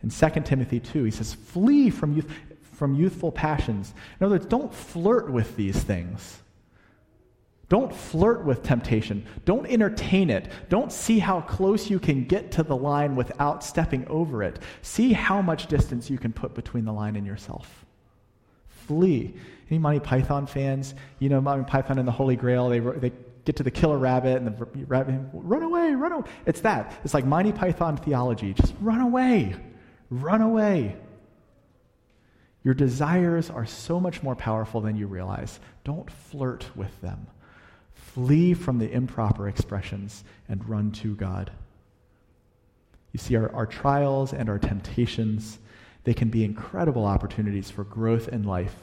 In 0.00 0.10
2 0.10 0.28
Timothy 0.44 0.78
2, 0.78 1.02
he 1.02 1.10
says, 1.10 1.34
flee 1.34 1.90
from, 1.90 2.14
youth, 2.14 2.32
from 2.74 2.94
youthful 2.94 3.32
passions. 3.32 3.92
In 4.20 4.26
other 4.26 4.36
words, 4.36 4.46
don't 4.46 4.72
flirt 4.72 5.28
with 5.28 5.56
these 5.56 5.82
things. 5.82 6.38
Don't 7.72 7.94
flirt 7.94 8.44
with 8.44 8.62
temptation. 8.62 9.24
Don't 9.46 9.64
entertain 9.64 10.28
it. 10.28 10.52
Don't 10.68 10.92
see 10.92 11.18
how 11.18 11.40
close 11.40 11.88
you 11.88 11.98
can 11.98 12.24
get 12.24 12.52
to 12.52 12.62
the 12.62 12.76
line 12.76 13.16
without 13.16 13.64
stepping 13.64 14.06
over 14.08 14.42
it. 14.42 14.58
See 14.82 15.14
how 15.14 15.40
much 15.40 15.68
distance 15.68 16.10
you 16.10 16.18
can 16.18 16.34
put 16.34 16.52
between 16.52 16.84
the 16.84 16.92
line 16.92 17.16
and 17.16 17.26
yourself. 17.26 17.86
Flee. 18.68 19.34
Any 19.70 19.78
Monty 19.78 20.00
Python 20.00 20.46
fans? 20.46 20.94
You 21.18 21.30
know, 21.30 21.40
Monty 21.40 21.64
Python 21.64 21.98
and 21.98 22.06
the 22.06 22.12
Holy 22.12 22.36
Grail, 22.36 22.68
they, 22.68 22.78
they 22.78 23.10
get 23.46 23.56
to 23.56 23.62
the 23.62 23.70
killer 23.70 23.96
rabbit 23.96 24.36
and 24.36 24.54
the 24.54 24.66
rabbit, 24.84 25.18
run 25.32 25.62
away, 25.62 25.92
run 25.92 26.12
away. 26.12 26.28
It's 26.44 26.60
that. 26.60 27.00
It's 27.04 27.14
like 27.14 27.24
Monty 27.24 27.52
Python 27.52 27.96
theology. 27.96 28.52
Just 28.52 28.74
run 28.82 29.00
away. 29.00 29.56
Run 30.10 30.42
away. 30.42 30.98
Your 32.64 32.74
desires 32.74 33.48
are 33.48 33.64
so 33.64 33.98
much 33.98 34.22
more 34.22 34.36
powerful 34.36 34.82
than 34.82 34.94
you 34.94 35.06
realize. 35.06 35.58
Don't 35.84 36.10
flirt 36.10 36.68
with 36.76 37.00
them. 37.00 37.28
Flee 38.14 38.52
from 38.52 38.78
the 38.78 38.90
improper 38.90 39.48
expressions 39.48 40.22
and 40.48 40.68
run 40.68 40.92
to 40.92 41.14
God. 41.14 41.50
You 43.12 43.18
see, 43.18 43.36
our, 43.36 43.50
our 43.54 43.66
trials 43.66 44.34
and 44.34 44.50
our 44.50 44.58
temptations, 44.58 45.58
they 46.04 46.12
can 46.12 46.28
be 46.28 46.44
incredible 46.44 47.06
opportunities 47.06 47.70
for 47.70 47.84
growth 47.84 48.28
in 48.28 48.42
life 48.42 48.74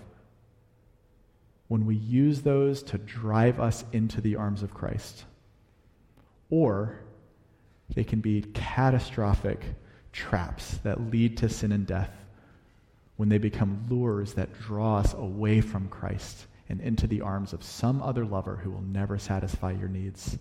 when 1.68 1.86
we 1.86 1.96
use 1.96 2.42
those 2.42 2.82
to 2.84 2.98
drive 2.98 3.60
us 3.60 3.86
into 3.92 4.20
the 4.20 4.36
arms 4.36 4.64
of 4.64 4.74
Christ. 4.74 5.26
Or 6.50 7.00
they 7.94 8.04
can 8.04 8.22
be 8.22 8.42
catastrophic 8.54 9.62
traps 10.12 10.80
that 10.84 11.12
lead 11.12 11.38
to 11.38 11.50
sin 11.50 11.72
and 11.72 11.86
death 11.86 12.12
when 13.18 13.30
they 13.30 13.38
become 13.38 13.86
lures 13.90 14.34
that 14.34 14.60
draw 14.60 14.98
us 14.98 15.14
away 15.14 15.62
from 15.62 15.88
Christ 15.88 16.48
and 16.70 16.80
into 16.82 17.08
the 17.08 17.22
arms 17.22 17.52
of 17.52 17.64
some 17.64 18.02
other 18.02 18.26
lover 18.26 18.56
who 18.58 18.70
will 18.70 18.84
never 18.84 19.18
satisfy 19.18 19.72
your 19.72 19.90
needs. 19.90 20.38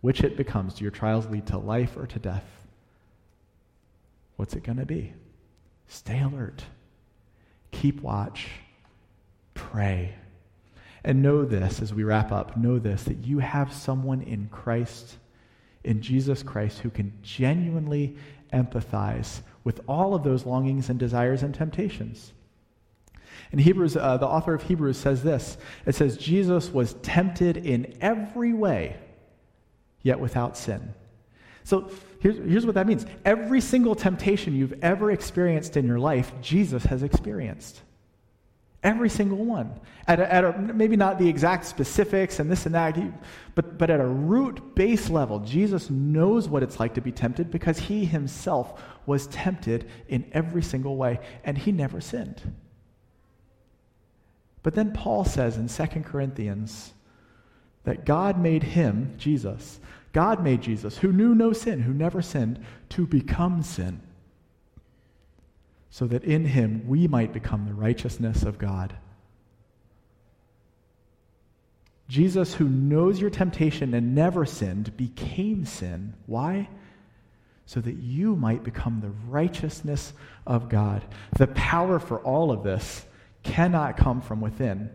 Which 0.00 0.22
it 0.22 0.36
becomes. 0.36 0.74
Do 0.74 0.84
your 0.84 0.90
trials 0.90 1.26
lead 1.26 1.46
to 1.48 1.58
life 1.58 1.96
or 1.96 2.06
to 2.06 2.18
death? 2.18 2.44
What's 4.36 4.54
it 4.54 4.62
going 4.62 4.78
to 4.78 4.86
be? 4.86 5.12
Stay 5.88 6.20
alert. 6.20 6.64
Keep 7.72 8.00
watch. 8.02 8.48
Pray. 9.54 10.14
And 11.04 11.22
know 11.22 11.44
this 11.44 11.82
as 11.82 11.92
we 11.92 12.04
wrap 12.04 12.32
up 12.32 12.56
know 12.56 12.78
this 12.78 13.04
that 13.04 13.26
you 13.26 13.38
have 13.40 13.72
someone 13.72 14.22
in 14.22 14.48
Christ, 14.48 15.16
in 15.84 16.00
Jesus 16.00 16.42
Christ, 16.42 16.78
who 16.80 16.90
can 16.90 17.12
genuinely 17.22 18.16
empathize 18.52 19.40
with 19.64 19.80
all 19.86 20.14
of 20.14 20.22
those 20.22 20.46
longings 20.46 20.88
and 20.88 20.98
desires 20.98 21.42
and 21.42 21.54
temptations. 21.54 22.32
In 23.52 23.58
Hebrews, 23.58 23.96
uh, 23.96 24.16
the 24.16 24.26
author 24.26 24.54
of 24.54 24.62
Hebrews 24.62 24.98
says 24.98 25.22
this 25.22 25.56
it 25.86 25.94
says, 25.94 26.16
Jesus 26.16 26.70
was 26.70 26.94
tempted 27.02 27.56
in 27.56 27.96
every 28.00 28.52
way, 28.52 28.96
yet 30.02 30.20
without 30.20 30.56
sin. 30.56 30.94
So 31.64 31.90
here's, 32.20 32.36
here's 32.38 32.64
what 32.64 32.76
that 32.76 32.86
means 32.86 33.04
every 33.24 33.60
single 33.60 33.94
temptation 33.94 34.54
you've 34.54 34.82
ever 34.82 35.10
experienced 35.10 35.76
in 35.76 35.86
your 35.86 35.98
life, 35.98 36.32
Jesus 36.40 36.84
has 36.84 37.02
experienced. 37.02 37.82
Every 38.82 39.10
single 39.10 39.44
one. 39.44 39.78
At, 40.06 40.20
a, 40.20 40.32
at 40.32 40.44
a, 40.44 40.52
maybe 40.56 40.96
not 40.96 41.18
the 41.18 41.28
exact 41.28 41.64
specifics 41.64 42.38
and 42.38 42.50
this 42.50 42.64
and 42.64 42.74
that, 42.74 42.96
but, 43.56 43.76
but 43.76 43.90
at 43.90 44.00
a 44.00 44.06
root 44.06 44.76
base 44.76 45.10
level, 45.10 45.40
Jesus 45.40 45.90
knows 45.90 46.48
what 46.48 46.62
it's 46.62 46.78
like 46.78 46.94
to 46.94 47.00
be 47.00 47.10
tempted 47.10 47.50
because 47.50 47.78
he 47.78 48.04
himself 48.04 48.80
was 49.04 49.26
tempted 49.26 49.90
in 50.08 50.30
every 50.32 50.62
single 50.62 50.96
way, 50.96 51.18
and 51.42 51.58
he 51.58 51.72
never 51.72 52.00
sinned. 52.00 52.40
But 54.62 54.74
then 54.74 54.92
Paul 54.92 55.24
says 55.24 55.56
in 55.56 55.68
2 55.68 56.00
Corinthians 56.02 56.92
that 57.84 58.04
God 58.04 58.38
made 58.38 58.62
him, 58.62 59.14
Jesus, 59.16 59.80
God 60.12 60.42
made 60.42 60.62
Jesus, 60.62 60.98
who 60.98 61.12
knew 61.12 61.34
no 61.34 61.52
sin, 61.52 61.80
who 61.80 61.92
never 61.92 62.22
sinned, 62.22 62.64
to 62.90 63.06
become 63.06 63.62
sin, 63.62 64.00
so 65.90 66.06
that 66.06 66.24
in 66.24 66.44
him 66.44 66.86
we 66.86 67.06
might 67.06 67.32
become 67.32 67.66
the 67.66 67.74
righteousness 67.74 68.42
of 68.42 68.58
God. 68.58 68.96
Jesus, 72.08 72.54
who 72.54 72.68
knows 72.68 73.20
your 73.20 73.30
temptation 73.30 73.92
and 73.92 74.14
never 74.14 74.46
sinned, 74.46 74.96
became 74.96 75.66
sin. 75.66 76.14
Why? 76.24 76.68
So 77.66 77.80
that 77.80 77.96
you 77.96 78.34
might 78.34 78.64
become 78.64 79.00
the 79.00 79.12
righteousness 79.28 80.14
of 80.46 80.70
God. 80.70 81.04
The 81.36 81.48
power 81.48 81.98
for 81.98 82.18
all 82.20 82.50
of 82.50 82.62
this 82.62 83.04
cannot 83.42 83.96
come 83.96 84.20
from 84.20 84.40
within. 84.40 84.90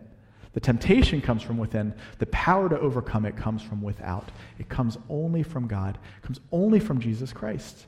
The 0.52 0.60
temptation 0.60 1.20
comes 1.20 1.42
from 1.42 1.58
within. 1.58 1.94
The 2.18 2.26
power 2.26 2.68
to 2.68 2.78
overcome 2.78 3.26
it 3.26 3.36
comes 3.36 3.62
from 3.62 3.82
without. 3.82 4.30
It 4.58 4.68
comes 4.68 4.96
only 5.08 5.42
from 5.42 5.66
God. 5.66 5.98
It 6.18 6.26
comes 6.26 6.40
only 6.52 6.78
from 6.78 7.00
Jesus 7.00 7.32
Christ. 7.32 7.86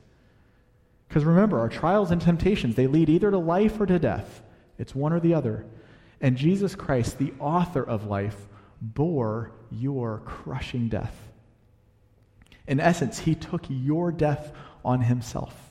Because 1.07 1.23
remember, 1.23 1.59
our 1.59 1.69
trials 1.69 2.11
and 2.11 2.21
temptations, 2.21 2.75
they 2.75 2.87
lead 2.87 3.09
either 3.09 3.31
to 3.31 3.37
life 3.37 3.79
or 3.79 3.85
to 3.85 3.97
death. 3.97 4.41
It's 4.77 4.93
one 4.93 5.13
or 5.13 5.21
the 5.21 5.33
other. 5.33 5.65
And 6.19 6.35
Jesus 6.35 6.75
Christ, 6.75 7.17
the 7.17 7.33
author 7.39 7.83
of 7.83 8.07
life, 8.07 8.47
bore 8.81 9.51
your 9.71 10.19
crushing 10.25 10.89
death. 10.89 11.15
In 12.67 12.81
essence, 12.81 13.19
he 13.19 13.33
took 13.33 13.63
your 13.69 14.11
death 14.11 14.51
on 14.83 15.01
himself 15.01 15.69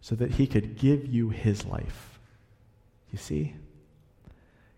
so 0.00 0.14
that 0.14 0.32
he 0.32 0.46
could 0.46 0.78
give 0.78 1.06
you 1.06 1.28
his 1.28 1.66
life. 1.66 2.18
You 3.10 3.18
see? 3.18 3.54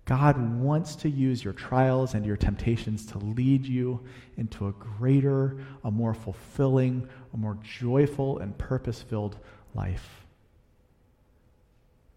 God 0.07 0.61
wants 0.61 0.97
to 0.97 1.09
use 1.09 1.43
your 1.43 1.55
trials 1.55 2.15
and 2.15 2.27
your 2.27 2.37
temptations 2.37 3.07
to 3.07 3.19
lead 3.19 3.65
you 3.65 4.01
into 4.37 4.67
a 4.67 4.73
greater, 4.73 5.57
a 5.83 5.91
more 5.91 6.13
fulfilling, 6.13 7.09
a 7.33 7.37
more 7.37 7.57
joyful 7.63 8.39
and 8.39 8.57
purpose 8.59 9.01
filled 9.01 9.39
life. 9.75 10.27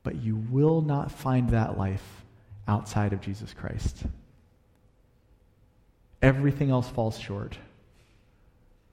But 0.04 0.16
you 0.16 0.36
will 0.50 0.82
not 0.82 1.12
find 1.12 1.50
that 1.52 1.78
life 1.78 2.26
outside 2.68 3.14
of 3.14 3.22
Jesus 3.22 3.54
Christ. 3.54 4.04
Everything 6.22 6.70
else 6.70 6.90
falls 6.90 7.18
short. 7.18 7.58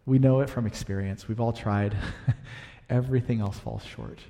We 0.06 0.18
know 0.20 0.40
it 0.40 0.50
from 0.50 0.66
experience. 0.66 1.26
We've 1.26 1.40
all 1.40 1.52
tried. 1.52 1.96
Everything 2.90 3.40
else 3.40 3.58
falls 3.58 3.82
short. 3.82 4.20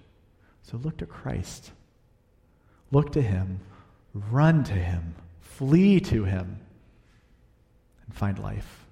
So 0.62 0.78
look 0.78 0.96
to 0.98 1.06
Christ. 1.06 1.72
Look 2.90 3.12
to 3.12 3.20
Him 3.20 3.60
Run 4.14 4.62
to 4.64 4.74
him, 4.74 5.16
flee 5.40 5.98
to 6.00 6.24
him, 6.24 6.60
and 8.06 8.14
find 8.14 8.38
life. 8.38 8.86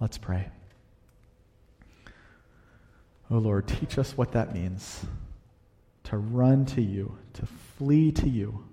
Let's 0.00 0.18
pray. 0.18 0.48
Oh 3.30 3.38
Lord, 3.38 3.68
teach 3.68 3.96
us 3.96 4.16
what 4.16 4.32
that 4.32 4.52
means 4.52 5.06
to 6.04 6.18
run 6.18 6.66
to 6.66 6.82
you, 6.82 7.16
to 7.34 7.46
flee 7.78 8.12
to 8.12 8.28
you, 8.28 8.64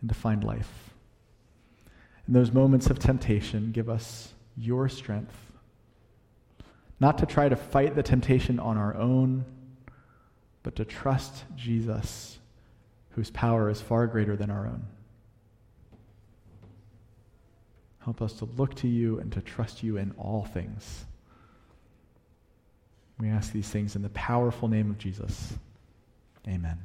and 0.00 0.08
to 0.08 0.14
find 0.14 0.44
life. 0.44 0.94
In 2.28 2.34
those 2.34 2.52
moments 2.52 2.88
of 2.88 2.98
temptation, 2.98 3.72
give 3.72 3.88
us 3.88 4.32
your 4.56 4.88
strength. 4.88 5.36
Not 7.00 7.18
to 7.18 7.26
try 7.26 7.48
to 7.48 7.56
fight 7.56 7.94
the 7.94 8.02
temptation 8.02 8.58
on 8.58 8.76
our 8.76 8.96
own, 8.96 9.44
but 10.62 10.76
to 10.76 10.84
trust 10.84 11.44
Jesus, 11.56 12.38
whose 13.16 13.30
power 13.30 13.70
is 13.70 13.80
far 13.80 14.06
greater 14.06 14.36
than 14.36 14.50
our 14.50 14.66
own. 14.66 14.86
Help 18.04 18.22
us 18.22 18.34
to 18.34 18.44
look 18.44 18.74
to 18.76 18.88
you 18.88 19.18
and 19.18 19.32
to 19.32 19.40
trust 19.40 19.82
you 19.82 19.96
in 19.96 20.14
all 20.18 20.44
things. 20.44 21.06
We 23.18 23.30
ask 23.30 23.52
these 23.52 23.68
things 23.68 23.96
in 23.96 24.02
the 24.02 24.10
powerful 24.10 24.68
name 24.68 24.90
of 24.90 24.98
Jesus. 24.98 25.54
Amen. 26.46 26.78